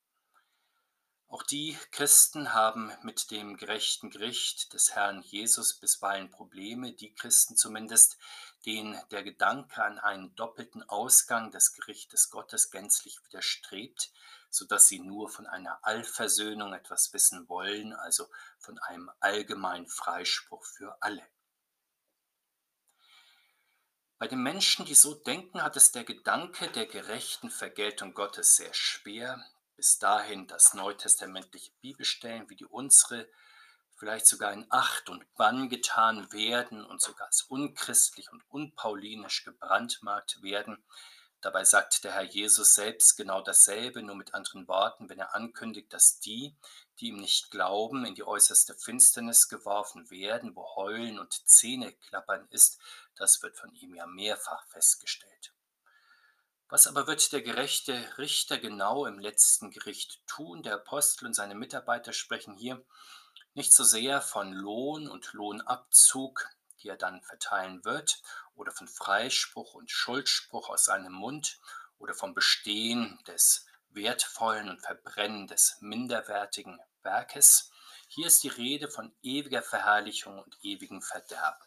Auch 1.27 1.41
die 1.43 1.77
Christen 1.91 2.53
haben 2.53 2.91
mit 3.01 3.31
dem 3.31 3.57
gerechten 3.57 4.11
Gericht 4.11 4.73
des 4.73 4.93
Herrn 4.93 5.21
Jesus 5.23 5.79
bisweilen 5.79 6.29
Probleme, 6.29 6.93
die 6.93 7.13
Christen 7.15 7.57
zumindest, 7.57 8.17
denen 8.65 8.99
der 9.09 9.23
Gedanke 9.23 9.83
an 9.83 9.97
einen 9.97 10.35
doppelten 10.35 10.83
Ausgang 10.83 11.51
des 11.51 11.73
Gerichtes 11.73 12.29
Gottes 12.29 12.69
gänzlich 12.69 13.17
widerstrebt, 13.25 14.11
sodass 14.55 14.87
sie 14.87 14.99
nur 14.99 15.27
von 15.29 15.47
einer 15.47 15.79
Allversöhnung 15.81 16.73
etwas 16.73 17.11
wissen 17.11 17.49
wollen, 17.49 17.93
also 17.93 18.29
von 18.57 18.79
einem 18.79 19.11
allgemeinen 19.19 19.87
Freispruch 19.87 20.63
für 20.63 20.95
alle. 21.01 21.27
Bei 24.17 24.27
den 24.27 24.41
Menschen, 24.41 24.85
die 24.85 24.95
so 24.95 25.13
denken, 25.13 25.61
hat 25.61 25.75
es 25.75 25.91
der 25.91 26.05
Gedanke 26.05 26.71
der 26.71 26.85
gerechten 26.85 27.49
Vergeltung 27.49 28.13
Gottes 28.13 28.55
sehr 28.55 28.73
schwer, 28.73 29.43
bis 29.75 29.99
dahin, 29.99 30.47
dass 30.47 30.73
neutestamentliche 30.73 31.71
Bibelstellen 31.81 32.49
wie 32.49 32.55
die 32.55 32.65
unsere 32.65 33.29
vielleicht 33.97 34.27
sogar 34.27 34.53
in 34.53 34.65
Acht 34.69 35.09
und 35.09 35.33
Bann 35.35 35.67
getan 35.67 36.31
werden 36.31 36.85
und 36.85 37.01
sogar 37.01 37.27
als 37.27 37.41
unchristlich 37.43 38.31
und 38.31 38.41
unpaulinisch 38.49 39.43
gebrandmarkt 39.43 40.41
werden, 40.41 40.81
Dabei 41.45 41.63
sagt 41.63 42.03
der 42.03 42.13
Herr 42.13 42.23
Jesus 42.23 42.73
selbst 42.73 43.17
genau 43.17 43.39
dasselbe, 43.39 44.01
nur 44.01 44.15
mit 44.15 44.33
anderen 44.33 44.67
Worten, 44.67 45.09
wenn 45.09 45.19
er 45.19 45.35
ankündigt, 45.35 45.93
dass 45.93 46.19
die, 46.19 46.55
die 46.99 47.09
ihm 47.09 47.17
nicht 47.17 47.51
glauben, 47.51 48.03
in 48.03 48.15
die 48.15 48.23
äußerste 48.23 48.73
Finsternis 48.73 49.47
geworfen 49.47 50.09
werden, 50.09 50.55
wo 50.55 50.75
Heulen 50.75 51.19
und 51.19 51.47
Zähneklappern 51.47 52.47
ist, 52.49 52.79
das 53.15 53.43
wird 53.43 53.57
von 53.57 53.71
ihm 53.75 53.93
ja 53.93 54.07
mehrfach 54.07 54.65
festgestellt. 54.69 55.53
Was 56.67 56.87
aber 56.87 57.05
wird 57.05 57.31
der 57.31 57.43
gerechte 57.43 58.17
Richter 58.17 58.57
genau 58.57 59.05
im 59.05 59.19
letzten 59.19 59.69
Gericht 59.69 60.25
tun? 60.25 60.63
Der 60.63 60.73
Apostel 60.73 61.27
und 61.27 61.35
seine 61.35 61.53
Mitarbeiter 61.53 62.11
sprechen 62.11 62.57
hier 62.57 62.83
nicht 63.53 63.71
so 63.71 63.83
sehr 63.83 64.19
von 64.19 64.51
Lohn 64.51 65.07
und 65.07 65.31
Lohnabzug, 65.33 66.49
die 66.85 66.89
er 66.89 66.97
dann 66.97 67.21
verteilen 67.23 67.83
wird, 67.83 68.21
oder 68.53 68.71
von 68.71 68.87
Freispruch 68.87 69.73
und 69.73 69.89
Schuldspruch 69.89 70.69
aus 70.69 70.85
seinem 70.85 71.13
Mund 71.13 71.59
oder 71.97 72.13
vom 72.13 72.35
Bestehen 72.35 73.19
des 73.27 73.65
wertvollen 73.89 74.69
und 74.69 74.81
Verbrennen 74.81 75.47
des 75.47 75.77
minderwertigen 75.81 76.79
Werkes. 77.01 77.71
Hier 78.07 78.27
ist 78.27 78.43
die 78.43 78.49
Rede 78.49 78.87
von 78.87 79.15
ewiger 79.23 79.63
Verherrlichung 79.63 80.37
und 80.37 80.57
ewigem 80.61 81.01
Verderben. 81.01 81.65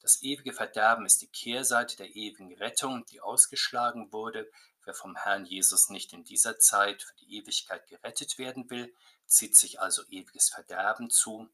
Das 0.00 0.22
ewige 0.22 0.52
Verderben 0.52 1.06
ist 1.06 1.22
die 1.22 1.30
Kehrseite 1.30 1.96
der 1.96 2.14
ewigen 2.14 2.54
Rettung, 2.54 3.04
die 3.06 3.20
ausgeschlagen 3.20 4.12
wurde. 4.12 4.50
Wer 4.84 4.94
vom 4.94 5.16
Herrn 5.16 5.44
Jesus 5.44 5.90
nicht 5.90 6.12
in 6.12 6.24
dieser 6.24 6.58
Zeit 6.58 7.02
für 7.02 7.14
die 7.16 7.36
Ewigkeit 7.36 7.86
gerettet 7.88 8.38
werden 8.38 8.70
will, 8.70 8.94
zieht 9.26 9.56
sich 9.56 9.80
also 9.80 10.02
ewiges 10.08 10.50
Verderben 10.50 11.10
zu. 11.10 11.48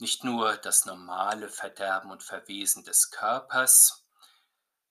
Nicht 0.00 0.24
nur 0.24 0.56
das 0.56 0.86
normale 0.86 1.50
Verderben 1.50 2.10
und 2.10 2.22
Verwesen 2.22 2.84
des 2.84 3.10
Körpers, 3.10 4.02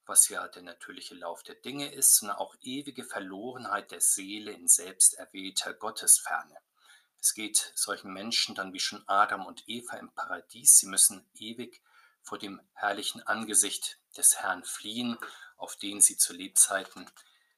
was 0.06 0.30
ja 0.30 0.48
der 0.48 0.62
natürliche 0.62 1.16
Lauf 1.16 1.42
der 1.42 1.56
Dinge 1.56 1.92
ist, 1.92 2.18
sondern 2.18 2.38
auch 2.38 2.56
ewige 2.62 3.04
Verlorenheit 3.04 3.90
der 3.90 4.02
Seele 4.02 4.52
in 4.52 4.68
selbsterwählter 4.68 5.74
Gottesferne. 5.74 6.56
Es 7.20 7.34
geht 7.34 7.72
solchen 7.74 8.14
Menschen 8.14 8.54
dann 8.54 8.72
wie 8.72 8.80
schon 8.80 9.04
Adam 9.08 9.48
und 9.48 9.68
Eva 9.68 9.98
im 9.98 10.12
Paradies. 10.12 10.78
Sie 10.78 10.86
müssen 10.86 11.28
ewig 11.34 11.82
vor 12.22 12.38
dem 12.38 12.62
herrlichen 12.74 13.24
Angesicht 13.24 13.98
des 14.16 14.38
Herrn 14.38 14.64
fliehen, 14.64 15.18
auf 15.58 15.76
den 15.76 16.02
sie 16.02 16.18
zu 16.18 16.34
Lebzeiten 16.34 17.10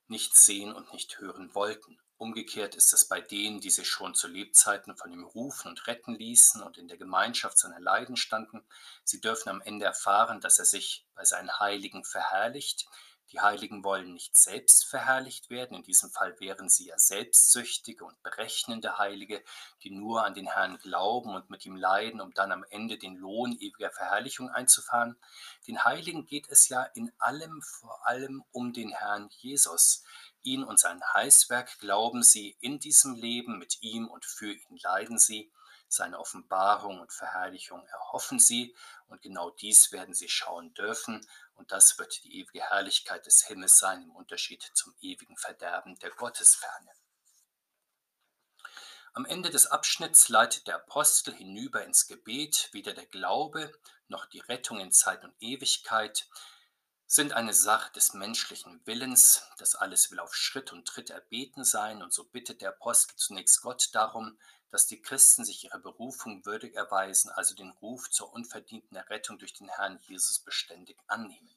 nicht 0.07 0.37
sehen 0.37 0.73
und 0.73 0.93
nicht 0.93 1.19
hören 1.19 1.53
wollten. 1.53 1.99
Umgekehrt 2.21 2.75
ist 2.75 2.93
es 2.93 3.05
bei 3.05 3.19
denen, 3.19 3.61
die 3.61 3.71
sich 3.71 3.89
schon 3.89 4.13
zu 4.13 4.27
Lebzeiten 4.27 4.95
von 4.95 5.11
ihm 5.11 5.23
rufen 5.23 5.69
und 5.69 5.87
retten 5.87 6.13
ließen 6.13 6.61
und 6.61 6.77
in 6.77 6.87
der 6.87 6.97
Gemeinschaft 6.97 7.57
seiner 7.57 7.79
Leiden 7.79 8.15
standen. 8.15 8.63
Sie 9.03 9.19
dürfen 9.19 9.49
am 9.49 9.59
Ende 9.59 9.85
erfahren, 9.85 10.39
dass 10.39 10.59
er 10.59 10.65
sich 10.65 11.03
bei 11.15 11.25
seinen 11.25 11.59
Heiligen 11.59 12.03
verherrlicht. 12.03 12.85
Die 13.31 13.39
Heiligen 13.39 13.83
wollen 13.83 14.13
nicht 14.13 14.35
selbst 14.35 14.85
verherrlicht 14.85 15.49
werden. 15.49 15.77
In 15.77 15.83
diesem 15.83 16.11
Fall 16.11 16.37
wären 16.39 16.69
sie 16.69 16.87
ja 16.87 16.97
selbstsüchtige 16.97 18.03
und 18.03 18.21
berechnende 18.23 18.97
Heilige, 18.97 19.41
die 19.83 19.91
nur 19.91 20.25
an 20.25 20.33
den 20.33 20.47
Herrn 20.47 20.77
glauben 20.77 21.33
und 21.33 21.49
mit 21.49 21.65
ihm 21.65 21.75
leiden, 21.75 22.19
um 22.19 22.33
dann 22.33 22.51
am 22.51 22.65
Ende 22.69 22.97
den 22.97 23.15
Lohn 23.15 23.53
ewiger 23.53 23.91
Verherrlichung 23.91 24.49
einzufahren. 24.49 25.15
Den 25.67 25.83
Heiligen 25.83 26.25
geht 26.25 26.49
es 26.49 26.67
ja 26.67 26.83
in 26.83 27.11
allem 27.19 27.61
vor 27.61 28.05
allem 28.05 28.43
um 28.51 28.73
den 28.73 28.89
Herrn 28.89 29.29
Jesus 29.29 30.03
ihn 30.43 30.63
und 30.63 30.79
sein 30.79 31.01
Heißwerk 31.13 31.79
glauben 31.79 32.23
sie, 32.23 32.57
in 32.59 32.79
diesem 32.79 33.13
Leben 33.13 33.59
mit 33.59 33.81
ihm 33.81 34.07
und 34.07 34.25
für 34.25 34.51
ihn 34.51 34.77
leiden 34.81 35.19
sie, 35.19 35.51
seine 35.93 36.19
Offenbarung 36.19 36.99
und 36.99 37.11
Verherrlichung 37.11 37.85
erhoffen 37.87 38.39
sie, 38.39 38.75
und 39.07 39.21
genau 39.21 39.49
dies 39.49 39.91
werden 39.91 40.13
sie 40.13 40.29
schauen 40.29 40.73
dürfen, 40.73 41.27
und 41.55 41.71
das 41.71 41.97
wird 41.97 42.23
die 42.23 42.39
ewige 42.39 42.61
Herrlichkeit 42.61 43.25
des 43.25 43.45
Himmels 43.45 43.77
sein, 43.77 44.03
im 44.03 44.15
Unterschied 44.15 44.63
zum 44.73 44.95
ewigen 45.01 45.37
Verderben 45.37 45.99
der 45.99 46.11
Gottesferne. 46.11 46.91
Am 49.13 49.25
Ende 49.25 49.49
des 49.49 49.67
Abschnitts 49.67 50.29
leitet 50.29 50.67
der 50.67 50.75
Apostel 50.75 51.33
hinüber 51.33 51.83
ins 51.83 52.07
Gebet, 52.07 52.69
weder 52.71 52.93
der 52.93 53.05
Glaube 53.07 53.77
noch 54.07 54.25
die 54.27 54.39
Rettung 54.39 54.79
in 54.79 54.93
Zeit 54.93 55.23
und 55.25 55.35
Ewigkeit, 55.41 56.29
sind 57.05 57.33
eine 57.33 57.53
Sache 57.53 57.91
des 57.91 58.13
menschlichen 58.13 58.79
Willens, 58.85 59.45
das 59.57 59.75
alles 59.75 60.11
will 60.11 60.21
auf 60.21 60.33
Schritt 60.33 60.71
und 60.71 60.87
Tritt 60.87 61.09
erbeten 61.09 61.65
sein, 61.65 62.01
und 62.01 62.13
so 62.13 62.23
bittet 62.23 62.61
der 62.61 62.69
Apostel 62.69 63.17
zunächst 63.17 63.61
Gott 63.61 63.89
darum, 63.91 64.39
dass 64.71 64.87
die 64.87 65.01
Christen 65.01 65.45
sich 65.45 65.65
ihrer 65.65 65.79
Berufung 65.79 66.45
würdig 66.45 66.75
erweisen, 66.75 67.29
also 67.29 67.55
den 67.55 67.69
Ruf 67.81 68.09
zur 68.09 68.33
unverdienten 68.33 68.97
Errettung 68.97 69.37
durch 69.37 69.53
den 69.53 69.69
Herrn 69.69 69.99
Jesus 70.07 70.39
beständig 70.39 70.97
annehmen. 71.07 71.49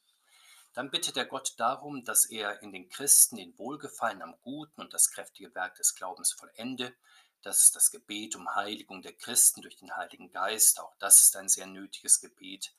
Dann 0.74 0.90
bittet 0.90 1.16
er 1.16 1.24
Gott 1.24 1.55
darum, 1.57 2.05
dass 2.05 2.27
er 2.27 2.61
in 2.61 2.72
den 2.72 2.88
Christen 2.88 3.37
den 3.37 3.57
Wohlgefallen 3.59 4.22
am 4.22 4.35
Guten 4.42 4.81
und 4.81 4.92
das 4.92 5.11
kräftige 5.11 5.55
Werk 5.55 5.77
des 5.77 5.94
Glaubens 5.94 6.33
vollende. 6.33 6.92
Das 7.42 7.62
ist 7.62 7.77
das 7.77 7.90
Gebet 7.90 8.35
um 8.35 8.55
Heiligung 8.55 9.00
der 9.00 9.12
Christen 9.12 9.62
durch 9.62 9.77
den 9.77 9.96
Heiligen 9.96 10.33
Geist. 10.33 10.81
Auch 10.81 10.94
das 10.98 11.20
ist 11.20 11.37
ein 11.37 11.48
sehr 11.48 11.66
nötiges 11.66 12.20
Gebet 12.20 12.74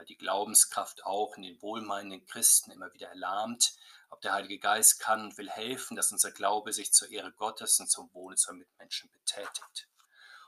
weil 0.00 0.06
die 0.06 0.16
Glaubenskraft 0.16 1.04
auch 1.04 1.36
in 1.36 1.42
den 1.42 1.60
wohlmeinenden 1.60 2.24
Christen 2.24 2.70
immer 2.70 2.90
wieder 2.94 3.08
erlahmt. 3.08 3.74
Ob 4.10 4.20
der 4.20 4.32
Heilige 4.32 4.58
Geist 4.58 5.00
kann 5.00 5.22
und 5.22 5.38
will 5.38 5.48
helfen, 5.48 5.96
dass 5.96 6.12
unser 6.12 6.32
Glaube 6.32 6.72
sich 6.72 6.92
zur 6.92 7.10
Ehre 7.10 7.32
Gottes 7.32 7.80
und 7.80 7.88
zum 7.88 8.12
Wohle 8.12 8.34
unserer 8.34 8.54
Mitmenschen 8.54 9.10
betätigt. 9.10 9.88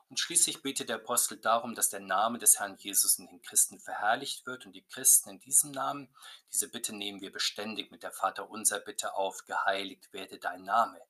Und 0.08 0.20
schließlich 0.20 0.60
betet 0.60 0.90
der 0.90 0.96
Apostel 0.96 1.38
darum, 1.38 1.74
dass 1.74 1.88
der 1.88 2.00
Name 2.00 2.38
des 2.38 2.58
Herrn 2.58 2.76
Jesus 2.76 3.18
in 3.18 3.28
den 3.28 3.40
Christen 3.40 3.80
verherrlicht 3.80 4.44
wird 4.44 4.66
und 4.66 4.72
die 4.72 4.84
Christen 4.84 5.30
in 5.30 5.40
diesem 5.40 5.70
Namen, 5.70 6.14
diese 6.52 6.68
Bitte 6.68 6.94
nehmen 6.94 7.22
wir 7.22 7.32
beständig 7.32 7.90
mit 7.90 8.02
der 8.02 8.12
Vater 8.12 8.50
unser 8.50 8.78
Bitte 8.80 9.14
auf, 9.14 9.46
geheiligt 9.46 10.12
werde 10.12 10.38
dein 10.38 10.64
Name. 10.64 11.00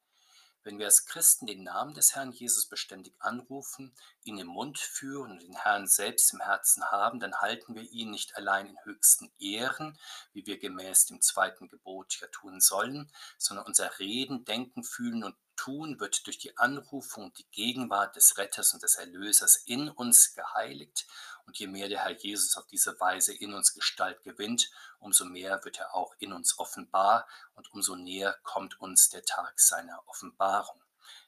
Wenn 0.64 0.78
wir 0.78 0.86
als 0.86 1.06
Christen 1.06 1.46
den 1.46 1.64
Namen 1.64 1.94
des 1.94 2.14
Herrn 2.14 2.30
Jesus 2.30 2.66
beständig 2.66 3.14
anrufen, 3.18 3.92
ihn 4.22 4.38
im 4.38 4.46
Mund 4.46 4.78
führen 4.78 5.32
und 5.32 5.42
den 5.42 5.56
Herrn 5.56 5.88
selbst 5.88 6.32
im 6.32 6.40
Herzen 6.40 6.84
haben, 6.84 7.18
dann 7.18 7.40
halten 7.40 7.74
wir 7.74 7.82
ihn 7.82 8.10
nicht 8.10 8.36
allein 8.36 8.66
in 8.66 8.78
höchsten 8.84 9.32
Ehren, 9.40 9.98
wie 10.32 10.46
wir 10.46 10.58
gemäß 10.58 11.06
dem 11.06 11.20
zweiten 11.20 11.68
Gebot 11.68 12.20
ja 12.20 12.28
tun 12.28 12.60
sollen, 12.60 13.10
sondern 13.38 13.66
unser 13.66 13.98
Reden, 13.98 14.44
Denken, 14.44 14.84
Fühlen 14.84 15.24
und 15.24 15.36
Tun 15.56 16.00
wird 16.00 16.26
durch 16.26 16.38
die 16.38 16.56
Anrufung 16.56 17.32
die 17.34 17.46
Gegenwart 17.50 18.16
des 18.16 18.38
Retters 18.38 18.72
und 18.72 18.82
des 18.82 18.96
Erlösers 18.96 19.62
in 19.66 19.88
uns 19.88 20.34
geheiligt. 20.34 21.06
Und 21.46 21.58
je 21.58 21.66
mehr 21.66 21.88
der 21.88 22.04
Herr 22.04 22.16
Jesus 22.16 22.56
auf 22.56 22.66
diese 22.66 22.98
Weise 23.00 23.34
in 23.34 23.52
uns 23.54 23.74
Gestalt 23.74 24.22
gewinnt, 24.22 24.70
umso 24.98 25.24
mehr 25.24 25.64
wird 25.64 25.78
er 25.78 25.94
auch 25.94 26.14
in 26.18 26.32
uns 26.32 26.58
offenbar 26.58 27.28
und 27.54 27.72
umso 27.72 27.96
näher 27.96 28.38
kommt 28.42 28.80
uns 28.80 29.10
der 29.10 29.24
Tag 29.24 29.58
seiner 29.60 30.02
Offenbarung. 30.08 30.82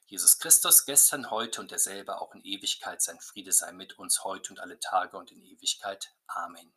Jesus 0.07 0.37
Christus, 0.37 0.85
gestern, 0.85 1.31
heute 1.31 1.61
und 1.61 1.71
derselbe 1.71 2.21
auch 2.21 2.33
in 2.35 2.43
Ewigkeit, 2.43 3.01
sein 3.01 3.19
Friede 3.19 3.51
sei 3.51 3.71
mit 3.71 3.97
uns 3.97 4.23
heute 4.23 4.51
und 4.51 4.59
alle 4.59 4.79
Tage 4.79 5.17
und 5.17 5.31
in 5.31 5.43
Ewigkeit. 5.43 6.13
Amen. 6.27 6.71